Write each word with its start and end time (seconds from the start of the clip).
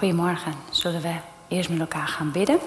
Goedemorgen. 0.00 0.54
Zullen 0.70 1.00
we 1.00 1.14
eerst 1.48 1.68
met 1.68 1.80
elkaar 1.80 2.08
gaan 2.08 2.30
bidden? 2.30 2.58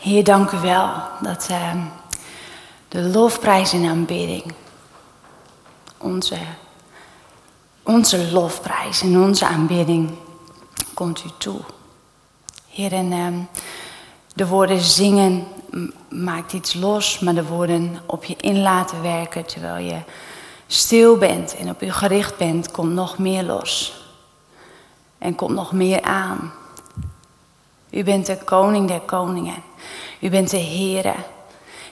Heer, 0.00 0.24
dank 0.24 0.50
u 0.50 0.58
wel 0.58 0.90
dat 1.20 1.48
uh, 1.50 1.72
de 2.88 3.00
lofprijs 3.00 3.72
en 3.72 3.84
aanbidding, 3.84 4.52
onze, 5.96 6.36
onze 7.82 8.32
lofprijs 8.32 9.00
en 9.00 9.20
onze 9.20 9.46
aanbidding, 9.46 10.10
komt 10.94 11.24
u 11.24 11.28
toe. 11.38 11.60
Heer, 12.68 12.92
uh, 12.92 13.26
de 14.34 14.46
woorden 14.46 14.80
zingen 14.80 15.46
maakt 16.08 16.52
iets 16.52 16.74
los, 16.74 17.18
maar 17.18 17.34
de 17.34 17.46
woorden 17.46 18.00
op 18.06 18.24
je 18.24 18.36
in 18.40 18.62
laten 18.62 19.02
werken 19.02 19.46
terwijl 19.46 19.84
je 19.84 20.00
stil 20.66 21.16
bent 21.16 21.56
en 21.56 21.70
op 21.70 21.82
u 21.82 21.92
gericht 21.92 22.36
bent, 22.36 22.70
komt 22.70 22.92
nog 22.92 23.18
meer 23.18 23.42
los. 23.42 23.94
En 25.18 25.34
komt 25.34 25.54
nog 25.54 25.72
meer 25.72 26.02
aan. 26.02 26.52
U 27.90 28.04
bent 28.04 28.26
de 28.26 28.38
koning 28.44 28.88
der 28.88 29.00
koningen. 29.00 29.62
U 30.20 30.30
bent 30.30 30.50
de 30.50 30.60
Heere. 30.60 31.14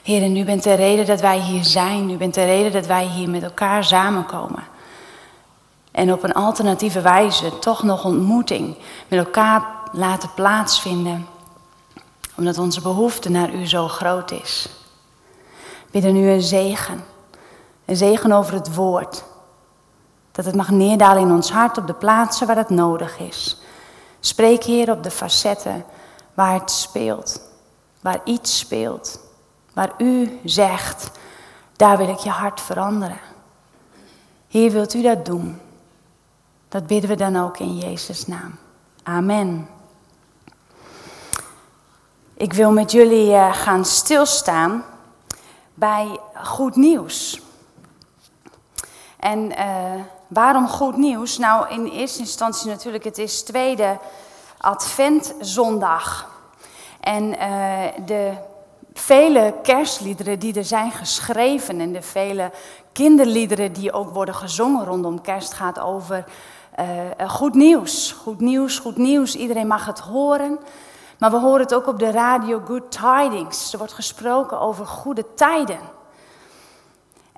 Heer, 0.03 0.37
u 0.37 0.43
bent 0.43 0.63
de 0.63 0.73
reden 0.73 1.05
dat 1.05 1.21
wij 1.21 1.39
hier 1.39 1.63
zijn. 1.63 2.09
U 2.09 2.17
bent 2.17 2.33
de 2.33 2.45
reden 2.45 2.71
dat 2.71 2.85
wij 2.85 3.05
hier 3.05 3.29
met 3.29 3.43
elkaar 3.43 3.83
samenkomen. 3.83 4.63
En 5.91 6.13
op 6.13 6.23
een 6.23 6.33
alternatieve 6.33 7.01
wijze 7.01 7.59
toch 7.59 7.83
nog 7.83 8.05
ontmoeting 8.05 8.75
met 9.07 9.19
elkaar 9.19 9.65
laten 9.91 10.29
plaatsvinden. 10.35 11.27
Omdat 12.35 12.57
onze 12.57 12.81
behoefte 12.81 13.29
naar 13.29 13.53
u 13.53 13.67
zo 13.67 13.87
groot 13.87 14.31
is. 14.31 14.69
Bidden 15.91 16.15
u 16.15 16.29
een 16.29 16.41
zegen. 16.41 17.03
Een 17.85 17.95
zegen 17.95 18.31
over 18.31 18.53
het 18.53 18.75
woord. 18.75 19.23
Dat 20.31 20.45
het 20.45 20.55
mag 20.55 20.69
neerdalen 20.69 21.21
in 21.21 21.31
ons 21.31 21.51
hart 21.51 21.77
op 21.77 21.87
de 21.87 21.93
plaatsen 21.93 22.47
waar 22.47 22.55
het 22.55 22.69
nodig 22.69 23.19
is. 23.19 23.57
Spreek, 24.19 24.63
Heer, 24.63 24.91
op 24.91 25.03
de 25.03 25.11
facetten 25.11 25.85
waar 26.33 26.53
het 26.53 26.71
speelt. 26.71 27.41
Waar 28.01 28.21
iets 28.23 28.57
speelt. 28.57 29.19
Waar 29.73 29.91
u 29.97 30.39
zegt, 30.43 31.11
daar 31.75 31.97
wil 31.97 32.09
ik 32.09 32.17
je 32.17 32.29
hart 32.29 32.61
veranderen. 32.61 33.19
Heer, 34.47 34.71
wilt 34.71 34.93
u 34.93 35.01
dat 35.01 35.25
doen? 35.25 35.59
Dat 36.69 36.87
bidden 36.87 37.09
we 37.09 37.15
dan 37.15 37.35
ook 37.35 37.57
in 37.57 37.77
Jezus' 37.77 38.27
naam. 38.27 38.55
Amen. 39.03 39.67
Ik 42.33 42.53
wil 42.53 42.71
met 42.71 42.91
jullie 42.91 43.33
eh, 43.33 43.53
gaan 43.53 43.85
stilstaan 43.85 44.83
bij 45.73 46.19
goed 46.43 46.75
nieuws. 46.75 47.41
En 49.25 49.51
uh, 49.51 50.01
waarom 50.27 50.67
goed 50.67 50.97
nieuws? 50.97 51.37
Nou, 51.37 51.69
in 51.69 51.85
eerste 51.85 52.19
instantie 52.19 52.69
natuurlijk, 52.69 53.03
het 53.03 53.17
is 53.17 53.43
tweede 53.43 53.97
adventzondag. 54.57 56.29
En 56.99 57.23
uh, 57.23 57.81
de 58.05 58.33
vele 58.93 59.53
kerstliederen 59.63 60.39
die 60.39 60.53
er 60.53 60.63
zijn 60.63 60.91
geschreven 60.91 61.79
en 61.79 61.93
de 61.93 62.01
vele 62.01 62.51
kinderliederen 62.91 63.73
die 63.73 63.93
ook 63.93 64.13
worden 64.13 64.35
gezongen 64.35 64.85
rondom 64.85 65.21
kerst 65.21 65.53
gaat 65.53 65.79
over 65.79 66.25
uh, 67.19 67.29
goed 67.29 67.53
nieuws. 67.53 68.11
Goed 68.11 68.39
nieuws, 68.39 68.79
goed 68.79 68.97
nieuws. 68.97 69.35
Iedereen 69.35 69.67
mag 69.67 69.85
het 69.85 69.99
horen. 69.99 70.59
Maar 71.19 71.31
we 71.31 71.39
horen 71.39 71.61
het 71.61 71.73
ook 71.73 71.87
op 71.87 71.99
de 71.99 72.11
radio 72.11 72.61
Good 72.65 72.91
Tidings. 72.91 73.71
Er 73.71 73.77
wordt 73.77 73.93
gesproken 73.93 74.59
over 74.59 74.85
goede 74.85 75.25
tijden. 75.35 75.94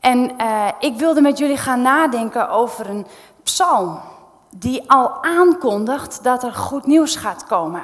En 0.07 0.31
uh, 0.41 0.67
ik 0.79 0.97
wilde 0.97 1.21
met 1.21 1.37
jullie 1.37 1.57
gaan 1.57 1.81
nadenken 1.81 2.49
over 2.49 2.89
een 2.89 3.07
psalm 3.43 3.99
die 4.49 4.91
al 4.91 5.23
aankondigt 5.23 6.23
dat 6.23 6.43
er 6.43 6.53
goed 6.53 6.85
nieuws 6.85 7.15
gaat 7.15 7.45
komen. 7.45 7.83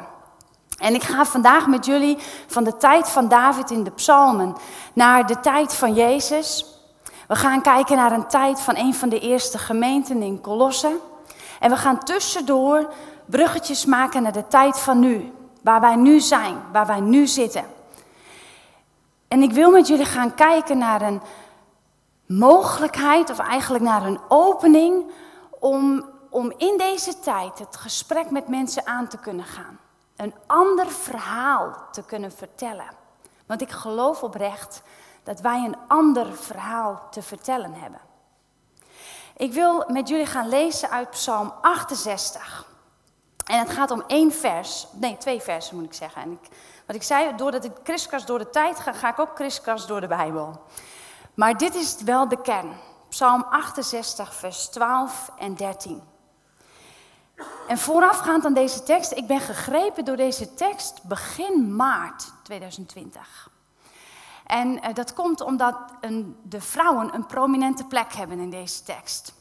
En 0.77 0.93
ik 0.93 1.03
ga 1.03 1.25
vandaag 1.25 1.67
met 1.67 1.85
jullie 1.85 2.17
van 2.47 2.63
de 2.63 2.77
tijd 2.77 3.09
van 3.09 3.27
David 3.27 3.71
in 3.71 3.83
de 3.83 3.91
psalmen 3.91 4.55
naar 4.93 5.27
de 5.27 5.39
tijd 5.39 5.75
van 5.75 5.93
Jezus. 5.93 6.65
We 7.27 7.35
gaan 7.35 7.61
kijken 7.61 7.95
naar 7.95 8.11
een 8.11 8.27
tijd 8.27 8.61
van 8.61 8.77
een 8.77 8.93
van 8.93 9.09
de 9.09 9.19
eerste 9.19 9.57
gemeenten 9.57 10.21
in 10.21 10.41
Colosse. 10.41 10.99
En 11.59 11.69
we 11.69 11.77
gaan 11.77 12.03
tussendoor 12.03 12.93
bruggetjes 13.25 13.85
maken 13.85 14.23
naar 14.23 14.31
de 14.31 14.47
tijd 14.47 14.79
van 14.79 14.99
nu. 14.99 15.33
Waar 15.61 15.81
wij 15.81 15.95
nu 15.95 16.19
zijn, 16.19 16.55
waar 16.71 16.85
wij 16.85 16.99
nu 16.99 17.27
zitten. 17.27 17.65
En 19.27 19.41
ik 19.41 19.51
wil 19.51 19.71
met 19.71 19.87
jullie 19.87 20.05
gaan 20.05 20.35
kijken 20.35 20.77
naar 20.77 21.01
een 21.01 21.21
mogelijkheid, 22.25 23.29
of 23.29 23.39
eigenlijk 23.39 23.83
naar 23.83 24.05
een 24.05 24.19
opening, 24.27 25.11
om, 25.59 26.09
om 26.29 26.53
in 26.57 26.77
deze 26.77 27.19
tijd 27.19 27.59
het 27.59 27.75
gesprek 27.75 28.31
met 28.31 28.47
mensen 28.47 28.85
aan 28.85 29.07
te 29.07 29.17
kunnen 29.17 29.45
gaan. 29.45 29.79
Een 30.15 30.33
ander 30.47 30.87
verhaal 30.87 31.87
te 31.91 32.03
kunnen 32.03 32.31
vertellen. 32.31 32.89
Want 33.45 33.61
ik 33.61 33.69
geloof 33.69 34.23
oprecht 34.23 34.81
dat 35.23 35.39
wij 35.39 35.63
een 35.65 35.77
ander 35.87 36.35
verhaal 36.35 37.07
te 37.09 37.21
vertellen 37.21 37.73
hebben. 37.73 37.99
Ik 39.37 39.53
wil 39.53 39.83
met 39.87 40.07
jullie 40.07 40.25
gaan 40.25 40.49
lezen 40.49 40.89
uit 40.89 41.09
Psalm 41.09 41.53
68. 41.61 42.71
En 43.45 43.59
het 43.59 43.69
gaat 43.69 43.91
om 43.91 44.03
één 44.07 44.31
vers, 44.31 44.87
nee, 44.91 45.17
twee 45.17 45.41
versen 45.41 45.75
moet 45.75 45.85
ik 45.85 45.93
zeggen. 45.93 46.21
En 46.21 46.31
ik, 46.31 46.49
wat 46.85 46.95
ik 46.95 47.03
zei, 47.03 47.35
doordat 47.35 47.63
ik 47.63 47.71
kriskras 47.83 48.25
door 48.25 48.39
de 48.39 48.49
tijd 48.49 48.79
ga, 48.79 48.93
ga 48.93 49.09
ik 49.09 49.19
ook 49.19 49.35
kriskras 49.35 49.87
door 49.87 50.01
de 50.01 50.07
Bijbel. 50.07 50.61
Maar 51.33 51.57
dit 51.57 51.75
is 51.75 51.97
wel 52.05 52.27
de 52.27 52.41
kern. 52.41 52.73
Psalm 53.09 53.45
68, 53.49 54.33
vers 54.33 54.67
12 54.67 55.31
en 55.37 55.55
13. 55.55 56.01
En 57.67 57.77
voorafgaand 57.77 58.45
aan 58.45 58.53
deze 58.53 58.83
tekst, 58.83 59.11
ik 59.11 59.27
ben 59.27 59.39
gegrepen 59.39 60.05
door 60.05 60.15
deze 60.15 60.53
tekst 60.53 61.03
begin 61.03 61.75
maart 61.75 62.33
2020. 62.43 63.49
En 64.45 64.67
uh, 64.67 64.93
dat 64.93 65.13
komt 65.13 65.41
omdat 65.41 65.75
een, 66.01 66.37
de 66.43 66.61
vrouwen 66.61 67.13
een 67.13 67.25
prominente 67.25 67.85
plek 67.85 68.13
hebben 68.13 68.39
in 68.39 68.49
deze 68.49 68.83
tekst. 68.83 69.33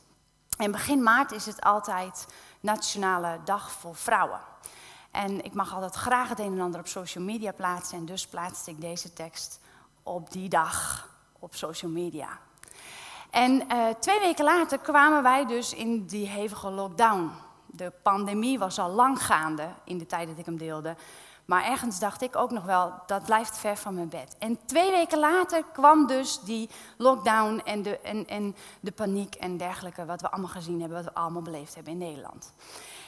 En 0.57 0.71
begin 0.71 1.03
maart 1.03 1.33
is 1.33 1.47
het 1.47 1.61
altijd 1.61 2.27
Nationale 2.61 3.39
Dag 3.45 3.73
voor 3.73 3.97
Vrouwen. 3.97 4.41
En 5.11 5.45
ik 5.45 5.53
mag 5.53 5.75
altijd 5.75 5.95
graag 5.95 6.29
het 6.29 6.39
een 6.39 6.53
en 6.53 6.61
ander 6.61 6.81
op 6.81 6.87
social 6.87 7.25
media 7.25 7.53
plaatsen. 7.53 7.99
En 7.99 8.05
dus 8.05 8.27
plaatste 8.27 8.71
ik 8.71 8.81
deze 8.81 9.13
tekst 9.13 9.61
op 10.03 10.33
die 10.33 10.49
dag 10.49 11.11
op 11.43 11.55
social 11.55 11.91
media. 11.91 12.29
En 13.31 13.63
uh, 13.73 13.89
twee 14.01 14.21
weken 14.21 14.45
later 14.45 14.79
kwamen 14.79 15.23
wij 15.23 15.47
dus 15.47 15.75
in 15.75 16.07
die 16.07 16.27
hevige 16.27 16.71
lockdown. 16.71 17.31
De 17.67 17.93
pandemie 18.03 18.59
was 18.59 18.79
al 18.79 18.91
lang 18.91 19.23
gaande 19.25 19.69
in 19.85 19.99
de 19.99 20.07
tijd 20.07 20.29
dat 20.29 20.39
ik 20.39 20.45
hem 20.45 20.57
deelde. 20.57 20.97
Maar 21.45 21.65
ergens 21.65 21.99
dacht 21.99 22.23
ik 22.23 22.37
ook 22.37 22.51
nog 22.51 22.65
wel, 22.65 22.93
dat 23.07 23.25
blijft 23.25 23.59
ver 23.59 23.77
van 23.77 23.95
mijn 23.95 24.09
bed. 24.09 24.37
En 24.39 24.59
twee 24.67 24.91
weken 24.91 25.19
later 25.19 25.65
kwam 25.73 26.07
dus 26.07 26.41
die 26.41 26.69
lockdown 26.97 27.61
en 27.65 27.83
de, 27.83 27.99
en, 27.99 28.27
en 28.27 28.57
de 28.81 28.93
paniek 28.93 29.35
en 29.35 29.57
dergelijke, 29.57 30.05
wat 30.05 30.21
we 30.21 30.31
allemaal 30.31 30.51
gezien 30.51 30.81
hebben, 30.81 31.05
wat 31.05 31.13
we 31.13 31.21
allemaal 31.21 31.43
beleefd 31.43 31.75
hebben 31.75 31.93
in 31.93 31.99
Nederland. 31.99 32.53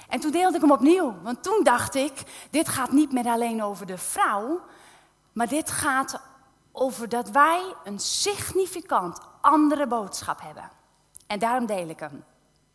En 0.08 0.20
toen 0.20 0.30
deelde 0.30 0.56
ik 0.56 0.60
hem 0.60 0.72
opnieuw, 0.72 1.14
want 1.22 1.42
toen 1.42 1.60
dacht 1.62 1.94
ik, 1.94 2.12
dit 2.50 2.68
gaat 2.68 2.92
niet 2.92 3.12
meer 3.12 3.26
alleen 3.26 3.62
over 3.62 3.86
de 3.86 3.98
vrouw, 3.98 4.60
maar 5.32 5.48
dit 5.48 5.70
gaat 5.70 6.20
over 6.76 7.08
dat 7.08 7.30
wij 7.30 7.74
een 7.84 7.98
significant 7.98 9.18
andere 9.40 9.86
boodschap 9.86 10.40
hebben. 10.40 10.70
En 11.26 11.38
daarom 11.38 11.66
deel 11.66 11.88
ik 11.88 12.00
hem. 12.00 12.24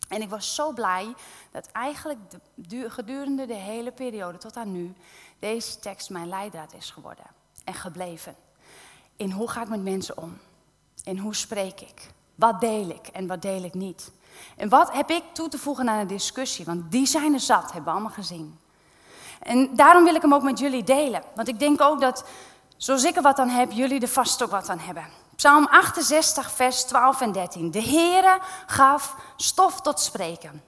En 0.07 0.21
ik 0.21 0.29
was 0.29 0.55
zo 0.55 0.71
blij 0.71 1.13
dat 1.51 1.69
eigenlijk 1.71 2.19
de, 2.55 2.89
gedurende 2.89 3.45
de 3.45 3.53
hele 3.53 3.91
periode 3.91 4.37
tot 4.37 4.57
aan 4.57 4.71
nu 4.71 4.93
deze 5.39 5.79
tekst 5.79 6.09
mijn 6.09 6.27
leidraad 6.27 6.73
is 6.73 6.91
geworden 6.91 7.25
en 7.63 7.73
gebleven. 7.73 8.35
In 9.15 9.31
hoe 9.31 9.49
ga 9.49 9.61
ik 9.61 9.69
met 9.69 9.83
mensen 9.83 10.17
om? 10.17 10.37
In 11.03 11.17
hoe 11.17 11.35
spreek 11.35 11.81
ik? 11.81 12.11
Wat 12.35 12.61
deel 12.61 12.89
ik 12.89 13.07
en 13.07 13.27
wat 13.27 13.41
deel 13.41 13.63
ik 13.63 13.73
niet? 13.73 14.11
En 14.55 14.69
wat 14.69 14.93
heb 14.93 15.09
ik 15.09 15.23
toe 15.33 15.49
te 15.49 15.57
voegen 15.57 15.89
aan 15.89 16.07
de 16.07 16.13
discussie? 16.13 16.65
Want 16.65 16.91
die 16.91 17.05
zijn 17.05 17.33
er 17.33 17.39
zat, 17.39 17.63
hebben 17.63 17.83
we 17.83 17.89
allemaal 17.89 18.11
gezien. 18.11 18.59
En 19.39 19.75
daarom 19.75 20.03
wil 20.03 20.15
ik 20.15 20.21
hem 20.21 20.33
ook 20.33 20.43
met 20.43 20.59
jullie 20.59 20.83
delen. 20.83 21.23
Want 21.35 21.47
ik 21.47 21.59
denk 21.59 21.81
ook 21.81 22.01
dat 22.01 22.25
Zoals 22.79 23.03
ik 23.03 23.15
er 23.15 23.21
wat 23.21 23.39
aan 23.39 23.49
heb, 23.49 23.71
jullie 23.71 24.01
er 24.01 24.07
vast 24.07 24.43
ook 24.43 24.51
wat 24.51 24.69
aan 24.69 24.79
hebben. 24.79 25.05
Psalm 25.35 25.67
68, 25.67 26.51
vers 26.51 26.83
12 26.83 27.21
en 27.21 27.31
13. 27.31 27.71
De 27.71 27.81
Heere 27.81 28.39
gaf 28.65 29.15
stof 29.35 29.81
tot 29.81 29.99
spreken. 29.99 30.63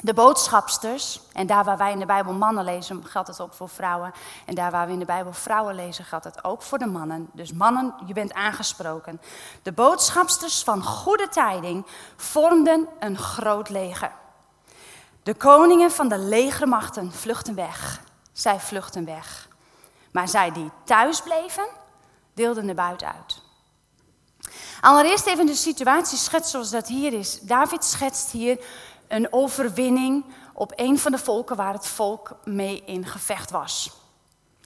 De 0.00 0.14
boodschapsters, 0.14 1.20
en 1.32 1.46
daar 1.46 1.64
waar 1.64 1.76
wij 1.76 1.92
in 1.92 1.98
de 1.98 2.06
Bijbel 2.06 2.32
mannen 2.32 2.64
lezen, 2.64 3.04
geldt 3.06 3.28
het 3.28 3.40
ook 3.40 3.52
voor 3.52 3.68
vrouwen. 3.68 4.12
En 4.46 4.54
daar 4.54 4.70
waar 4.70 4.86
we 4.86 4.92
in 4.92 4.98
de 4.98 5.04
Bijbel 5.04 5.32
vrouwen 5.32 5.74
lezen, 5.74 6.04
geldt 6.04 6.24
het 6.24 6.44
ook 6.44 6.62
voor 6.62 6.78
de 6.78 6.86
mannen. 6.86 7.30
Dus 7.32 7.52
mannen, 7.52 7.94
je 8.06 8.12
bent 8.12 8.32
aangesproken. 8.32 9.20
De 9.62 9.72
boodschapsters 9.72 10.62
van 10.62 10.82
goede 10.82 11.28
tijding 11.28 11.86
vormden 12.16 12.88
een 12.98 13.18
groot 13.18 13.68
leger. 13.68 14.12
De 15.22 15.34
koningen 15.34 15.90
van 15.90 16.08
de 16.08 16.18
legermachten 16.18 17.12
vluchten 17.12 17.54
weg. 17.54 18.00
Zij 18.32 18.60
vluchten 18.60 19.04
weg. 19.04 19.50
Maar 20.12 20.28
zij 20.28 20.52
die 20.52 20.70
thuis 20.84 21.22
bleven, 21.22 21.66
deelden 22.34 22.66
de 22.66 22.74
buit 22.74 23.02
uit. 23.02 23.42
Allereerst 24.80 25.26
even 25.26 25.46
de 25.46 25.54
situatie 25.54 26.18
schetsen 26.18 26.50
zoals 26.50 26.70
dat 26.70 26.88
hier 26.88 27.12
is. 27.12 27.40
David 27.40 27.84
schetst 27.84 28.30
hier 28.30 28.58
een 29.08 29.32
overwinning 29.32 30.24
op 30.52 30.72
een 30.76 30.98
van 30.98 31.12
de 31.12 31.18
volken 31.18 31.56
waar 31.56 31.72
het 31.72 31.86
volk 31.86 32.36
mee 32.44 32.82
in 32.86 33.06
gevecht 33.06 33.50
was. 33.50 33.90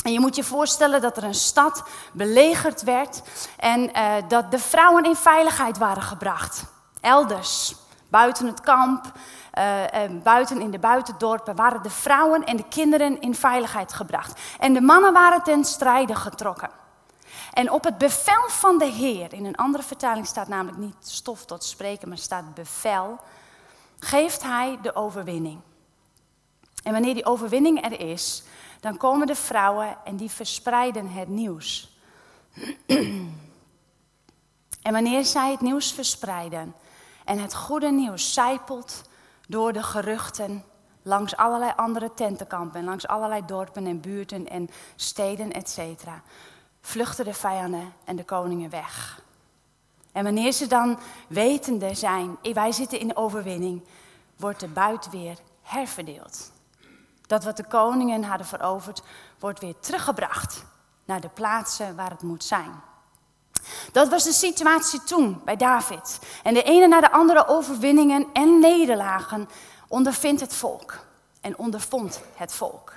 En 0.05 0.13
je 0.13 0.21
moet 0.21 0.37
je 0.37 0.45
voorstellen 0.45 1.01
dat 1.01 1.17
er 1.17 1.25
een 1.25 1.35
stad 1.35 1.83
belegerd 2.13 2.83
werd 2.83 3.23
en 3.57 3.81
uh, 3.97 4.15
dat 4.29 4.51
de 4.51 4.59
vrouwen 4.59 5.05
in 5.05 5.17
veiligheid 5.17 5.79
waren 5.79 6.03
gebracht. 6.03 6.65
Elders, 7.01 7.75
buiten 8.17 8.47
het 8.47 8.61
kamp, 8.61 9.13
uh, 9.59 9.83
uh, 9.83 10.23
buiten 10.23 10.61
in 10.61 10.71
de 10.71 10.79
buitendorpen, 10.79 11.57
waren 11.57 11.83
de 11.83 11.91
vrouwen 11.91 12.45
en 12.45 12.57
de 12.57 12.69
kinderen 12.69 13.21
in 13.21 13.35
veiligheid 13.35 13.93
gebracht. 13.93 14.41
En 14.59 14.75
de 14.75 14.81
mannen 14.81 15.13
waren 15.13 15.43
ten 15.43 15.65
strijde 15.65 16.15
getrokken. 16.15 16.71
En 17.53 17.71
op 17.71 17.85
het 17.85 17.99
bevel 17.99 18.49
van 18.49 18.79
de 18.79 18.85
Heer, 18.85 19.33
in 19.33 19.45
een 19.45 19.57
andere 19.57 19.83
vertaling 19.83 20.27
staat 20.27 20.49
namelijk 20.49 20.79
niet 20.79 20.97
stof 21.01 21.45
tot 21.45 21.65
spreken, 21.65 22.09
maar 22.09 22.19
staat 22.19 22.55
bevel, 22.55 23.19
geeft 23.99 24.43
hij 24.43 24.79
de 24.83 24.95
overwinning. 24.95 25.61
En 26.83 26.93
wanneer 26.93 27.15
die 27.15 27.27
overwinning 27.27 27.85
er 27.85 28.01
is, 28.01 28.43
dan 28.81 28.97
komen 28.97 29.27
de 29.27 29.35
vrouwen 29.35 29.97
en 30.05 30.17
die 30.17 30.31
verspreiden 30.31 31.09
het 31.09 31.29
nieuws. 31.29 31.99
en 34.87 34.93
wanneer 34.93 35.25
zij 35.25 35.51
het 35.51 35.61
nieuws 35.61 35.93
verspreiden 35.93 36.75
en 37.27 37.39
het 37.39 37.55
goede 37.55 37.91
nieuws 37.91 38.33
zijpelt 38.33 39.03
door 39.49 39.73
de 39.73 39.83
geruchten 39.83 40.65
langs 41.03 41.37
allerlei 41.37 41.73
andere 41.77 42.15
tentenkampen, 42.15 42.85
langs 42.85 43.07
allerlei 43.07 43.45
dorpen 43.47 43.87
en 43.87 44.01
buurten 44.01 44.49
en 44.49 44.69
steden, 44.97 45.53
etc., 45.53 45.81
vluchten 46.81 47.25
de 47.25 47.35
vijanden 47.35 47.93
en 48.05 48.17
de 48.17 48.25
koningen 48.25 48.71
weg. 48.71 49.23
En 50.13 50.25
wanneer 50.25 50.53
ze 50.53 50.67
dan 50.67 50.99
wetende 51.29 51.95
zijn, 51.95 52.37
wij 52.53 52.73
zitten 52.73 52.99
in 52.99 53.17
overwinning, 53.17 53.85
wordt 54.37 54.61
de 54.61 54.69
buit 54.69 55.11
weer 55.11 55.39
herverdeeld. 55.63 56.53
Dat 57.27 57.45
wat 57.45 57.57
de 57.57 57.67
koningen 57.67 58.23
hadden 58.23 58.47
veroverd, 58.47 59.03
wordt 59.39 59.61
weer 59.61 59.79
teruggebracht 59.79 60.65
naar 61.05 61.21
de 61.21 61.29
plaatsen 61.29 61.97
waar 61.97 62.11
het 62.11 62.23
moet 62.23 62.45
zijn. 62.45 62.73
Dat 63.93 64.09
was 64.09 64.25
de 64.25 64.33
situatie 64.33 65.05
toen 65.05 65.41
bij 65.45 65.57
David. 65.57 66.19
En 66.43 66.55
de 66.55 66.63
ene 66.63 66.87
na 66.87 67.01
de 67.01 67.13
andere 67.13 67.47
overwinningen 67.47 68.27
en 68.33 68.59
nederlagen 68.59 69.49
ondervindt 69.89 70.41
het 70.41 70.55
volk 70.55 70.99
en 71.41 71.59
ondervond 71.59 72.21
het 72.35 72.53
volk. 72.53 72.93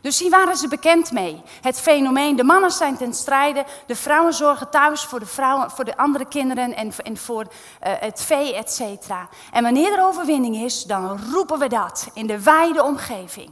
Dus 0.00 0.18
hier 0.18 0.30
waren 0.30 0.56
ze 0.56 0.68
bekend 0.68 1.12
mee. 1.12 1.42
Het 1.60 1.80
fenomeen, 1.80 2.36
de 2.36 2.44
mannen 2.44 2.70
zijn 2.70 2.96
ten 2.96 3.14
strijde, 3.14 3.64
de 3.86 3.96
vrouwen 3.96 4.34
zorgen 4.34 4.70
thuis 4.70 5.04
voor 5.04 5.18
de, 5.18 5.26
vrouwen, 5.26 5.70
voor 5.70 5.84
de 5.84 5.96
andere 5.96 6.24
kinderen 6.24 6.74
en, 6.74 7.16
voor 7.16 7.42
uh, 7.42 7.48
het 7.80 8.20
vee, 8.20 8.54
et 8.54 8.72
cetera. 8.72 9.28
En 9.52 9.62
wanneer 9.62 9.92
er 9.92 10.04
overwinning 10.04 10.56
is, 10.56 10.82
dan 10.82 11.20
roepen 11.32 11.58
we 11.58 11.68
dat 11.68 12.08
in 12.12 12.26
de 12.26 12.42
wijde 12.42 12.82
omgeving. 12.82 13.50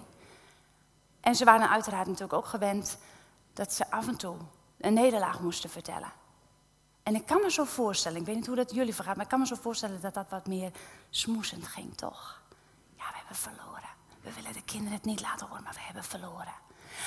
En 1.20 1.34
ze 1.34 1.44
waren 1.44 1.70
uiteraard 1.70 2.06
natuurlijk 2.06 2.32
ook 2.38 2.46
gewend 2.46 2.98
dat 3.54 3.72
ze 3.72 3.90
af 3.90 4.08
en 4.08 4.16
toe 4.16 4.36
een 4.80 4.94
nederlaag 4.94 5.40
moesten 5.40 5.70
vertellen. 5.70 6.12
En 7.06 7.14
ik 7.14 7.26
kan 7.26 7.40
me 7.40 7.50
zo 7.50 7.64
voorstellen, 7.64 8.20
ik 8.20 8.26
weet 8.26 8.34
niet 8.34 8.46
hoe 8.46 8.56
dat 8.56 8.74
jullie 8.74 8.94
vergaat, 8.94 9.14
maar 9.14 9.24
ik 9.24 9.30
kan 9.30 9.40
me 9.40 9.46
zo 9.46 9.54
voorstellen 9.54 10.00
dat 10.00 10.14
dat 10.14 10.26
wat 10.28 10.46
meer 10.46 10.70
smoesend 11.10 11.66
ging, 11.66 11.96
toch? 11.96 12.40
Ja, 12.96 13.04
we 13.04 13.16
hebben 13.16 13.36
verloren. 13.36 13.88
We 14.20 14.32
willen 14.32 14.52
de 14.52 14.62
kinderen 14.62 14.92
het 14.92 15.04
niet 15.04 15.20
laten 15.20 15.46
horen, 15.46 15.62
maar 15.62 15.72
we 15.72 15.80
hebben 15.80 16.04
verloren. 16.04 16.54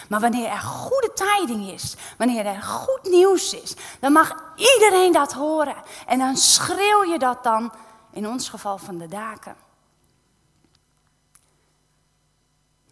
Maar 0.10 0.20
wanneer 0.20 0.50
er 0.50 0.60
goede 0.60 1.12
tijding 1.14 1.68
is, 1.68 1.96
wanneer 2.18 2.46
er 2.46 2.62
goed 2.62 3.04
nieuws 3.04 3.54
is, 3.54 3.76
dan 4.00 4.12
mag 4.12 4.54
iedereen 4.56 5.12
dat 5.12 5.34
horen. 5.34 5.76
En 6.08 6.20
dan 6.20 6.38
schreeuw 6.38 7.04
je 7.04 7.20
dat 7.20 7.44
dan, 7.44 7.74
in 8.12 8.28
ons 8.28 8.50
geval 8.50 8.78
van 8.78 8.98
de 8.98 9.08
daken. 9.08 9.56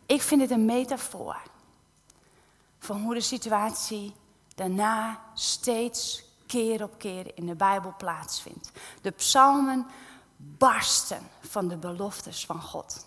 Ik 0.06 0.22
vind 0.22 0.42
het 0.42 0.52
een 0.52 0.66
metafoor 0.66 1.42
van 2.80 3.02
hoe 3.02 3.14
de 3.14 3.22
situatie 3.22 4.16
daarna 4.56 5.22
steeds 5.34 6.27
keer 6.48 6.84
op 6.84 6.98
keer 6.98 7.32
in 7.36 7.46
de 7.46 7.56
Bijbel 7.56 7.94
plaatsvindt. 7.98 8.72
De 9.02 9.12
psalmen 9.12 9.88
barsten 10.38 11.30
van 11.42 11.68
de 11.68 11.78
beloftes 11.78 12.46
van 12.46 12.62
God. 12.62 13.06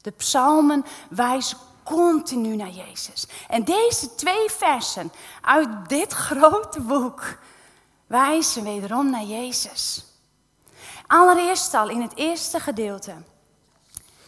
De 0.00 0.10
psalmen 0.10 0.84
wijzen 1.10 1.58
continu 1.82 2.56
naar 2.56 2.70
Jezus. 2.70 3.26
En 3.48 3.64
deze 3.64 4.14
twee 4.14 4.50
versen 4.50 5.12
uit 5.40 5.88
dit 5.88 6.12
grote 6.12 6.80
boek 6.80 7.38
wijzen 8.06 8.64
wederom 8.64 9.10
naar 9.10 9.24
Jezus. 9.24 10.04
Allereerst 11.06 11.74
al 11.74 11.88
in 11.88 12.00
het 12.00 12.16
eerste 12.16 12.60
gedeelte. 12.60 13.14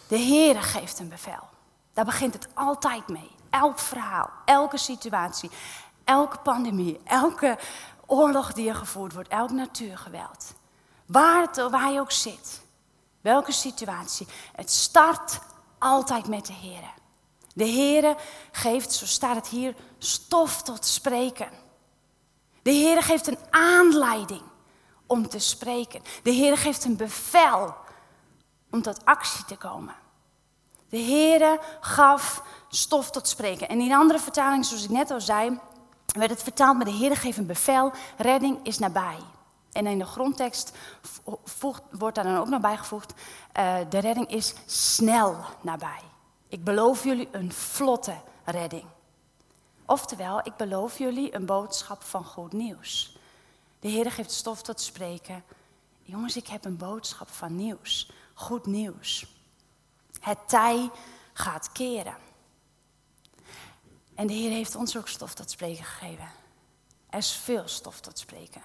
De 0.08 0.18
Heere 0.18 0.62
geeft 0.62 0.98
een 0.98 1.08
bevel. 1.08 1.48
Daar 1.92 2.04
begint 2.04 2.34
het 2.34 2.48
altijd 2.54 3.08
mee. 3.08 3.30
Elk 3.50 3.78
verhaal, 3.78 4.30
elke 4.44 4.78
situatie, 4.78 5.50
elke 6.04 6.38
pandemie, 6.38 7.00
elke 7.04 7.58
oorlog 8.12 8.52
die 8.52 8.68
er 8.68 8.74
gevoerd 8.74 9.12
wordt, 9.12 9.28
elk 9.28 9.50
natuurgeweld. 9.50 10.54
Waar, 11.06 11.42
het, 11.42 11.70
waar 11.70 11.92
je 11.92 12.00
ook 12.00 12.12
zit, 12.12 12.62
welke 13.20 13.52
situatie. 13.52 14.26
Het 14.52 14.70
start 14.70 15.40
altijd 15.78 16.26
met 16.28 16.46
de 16.46 16.52
Heer. 16.52 16.92
De 17.54 17.64
Heer 17.64 18.16
geeft, 18.52 18.92
zo 18.92 19.06
staat 19.06 19.36
het 19.36 19.48
hier, 19.48 19.74
stof 19.98 20.62
tot 20.62 20.86
spreken. 20.86 21.50
De 22.62 22.70
Heer 22.70 23.02
geeft 23.02 23.26
een 23.26 23.38
aanleiding 23.50 24.42
om 25.06 25.28
te 25.28 25.38
spreken. 25.38 26.02
De 26.22 26.30
Heer 26.30 26.56
geeft 26.56 26.84
een 26.84 26.96
bevel 26.96 27.74
om 28.70 28.82
tot 28.82 29.04
actie 29.04 29.44
te 29.44 29.56
komen. 29.56 29.94
De 30.88 30.98
Heere 30.98 31.60
gaf 31.80 32.42
stof 32.68 33.10
tot 33.10 33.28
spreken. 33.28 33.68
En 33.68 33.80
in 33.80 33.92
andere 33.92 34.18
vertalingen, 34.18 34.64
zoals 34.64 34.84
ik 34.84 34.90
net 34.90 35.10
al 35.10 35.20
zei, 35.20 35.58
werd 36.12 36.30
het 36.30 36.42
vertaald 36.42 36.76
met 36.76 36.86
de 36.86 36.92
Heere 36.92 37.16
geeft 37.16 37.38
een 37.38 37.46
bevel, 37.46 37.92
redding 38.16 38.58
is 38.62 38.78
nabij. 38.78 39.18
En 39.72 39.86
in 39.86 39.98
de 39.98 40.04
grondtekst 40.04 40.72
wordt 41.90 42.14
daar 42.14 42.24
dan 42.24 42.36
ook 42.36 42.48
nog 42.48 42.60
bijgevoegd, 42.60 43.14
uh, 43.58 43.76
de 43.88 43.98
redding 43.98 44.30
is 44.30 44.54
snel 44.66 45.36
nabij. 45.60 46.00
Ik 46.48 46.64
beloof 46.64 47.04
jullie 47.04 47.28
een 47.30 47.52
vlotte 47.52 48.16
redding. 48.44 48.84
Oftewel, 49.86 50.40
ik 50.42 50.56
beloof 50.56 50.98
jullie 50.98 51.34
een 51.34 51.46
boodschap 51.46 52.02
van 52.02 52.24
goed 52.24 52.52
nieuws. 52.52 53.16
De 53.80 53.88
Heer 53.88 54.10
geeft 54.10 54.30
stof 54.30 54.62
tot 54.62 54.80
spreken. 54.80 55.44
Jongens, 56.02 56.36
ik 56.36 56.46
heb 56.46 56.64
een 56.64 56.76
boodschap 56.76 57.28
van 57.28 57.56
nieuws. 57.56 58.10
Goed 58.34 58.66
nieuws. 58.66 59.26
Het 60.20 60.38
tij 60.46 60.90
gaat 61.32 61.72
keren. 61.72 62.16
En 64.14 64.26
de 64.26 64.32
Heer 64.32 64.50
heeft 64.50 64.76
ons 64.76 64.96
ook 64.96 65.08
stof 65.08 65.34
tot 65.34 65.50
spreken 65.50 65.84
gegeven. 65.84 66.28
Er 67.10 67.18
is 67.18 67.32
veel 67.32 67.68
stof 67.68 68.00
tot 68.00 68.18
spreken. 68.18 68.62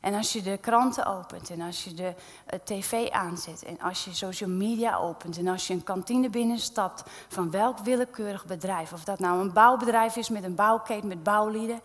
En 0.00 0.14
als 0.14 0.32
je 0.32 0.42
de 0.42 0.58
kranten 0.58 1.06
opent 1.06 1.50
en 1.50 1.60
als 1.60 1.84
je 1.84 1.94
de 1.94 2.14
uh, 2.52 2.60
tv 2.64 3.10
aanzet 3.10 3.62
en 3.62 3.80
als 3.80 4.04
je 4.04 4.14
social 4.14 4.50
media 4.50 4.96
opent 4.96 5.38
en 5.38 5.48
als 5.48 5.66
je 5.66 5.74
een 5.74 5.84
kantine 5.84 6.30
binnenstapt 6.30 7.02
van 7.28 7.50
welk 7.50 7.78
willekeurig 7.78 8.46
bedrijf, 8.46 8.92
of 8.92 9.04
dat 9.04 9.18
nou 9.18 9.40
een 9.40 9.52
bouwbedrijf 9.52 10.16
is 10.16 10.28
met 10.28 10.44
een 10.44 10.54
bouwketen 10.54 11.08
met 11.08 11.22
bouwlieden, 11.22 11.80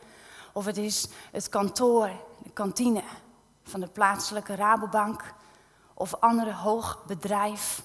of 0.53 0.65
het 0.65 0.77
is 0.77 1.07
het 1.31 1.49
kantoor, 1.49 2.11
de 2.43 2.49
kantine 2.49 3.03
van 3.63 3.79
de 3.79 3.88
plaatselijke 3.88 4.55
Rabobank 4.55 5.33
of 5.93 6.15
andere 6.15 6.53
hoog 6.53 7.03
bedrijf. 7.07 7.83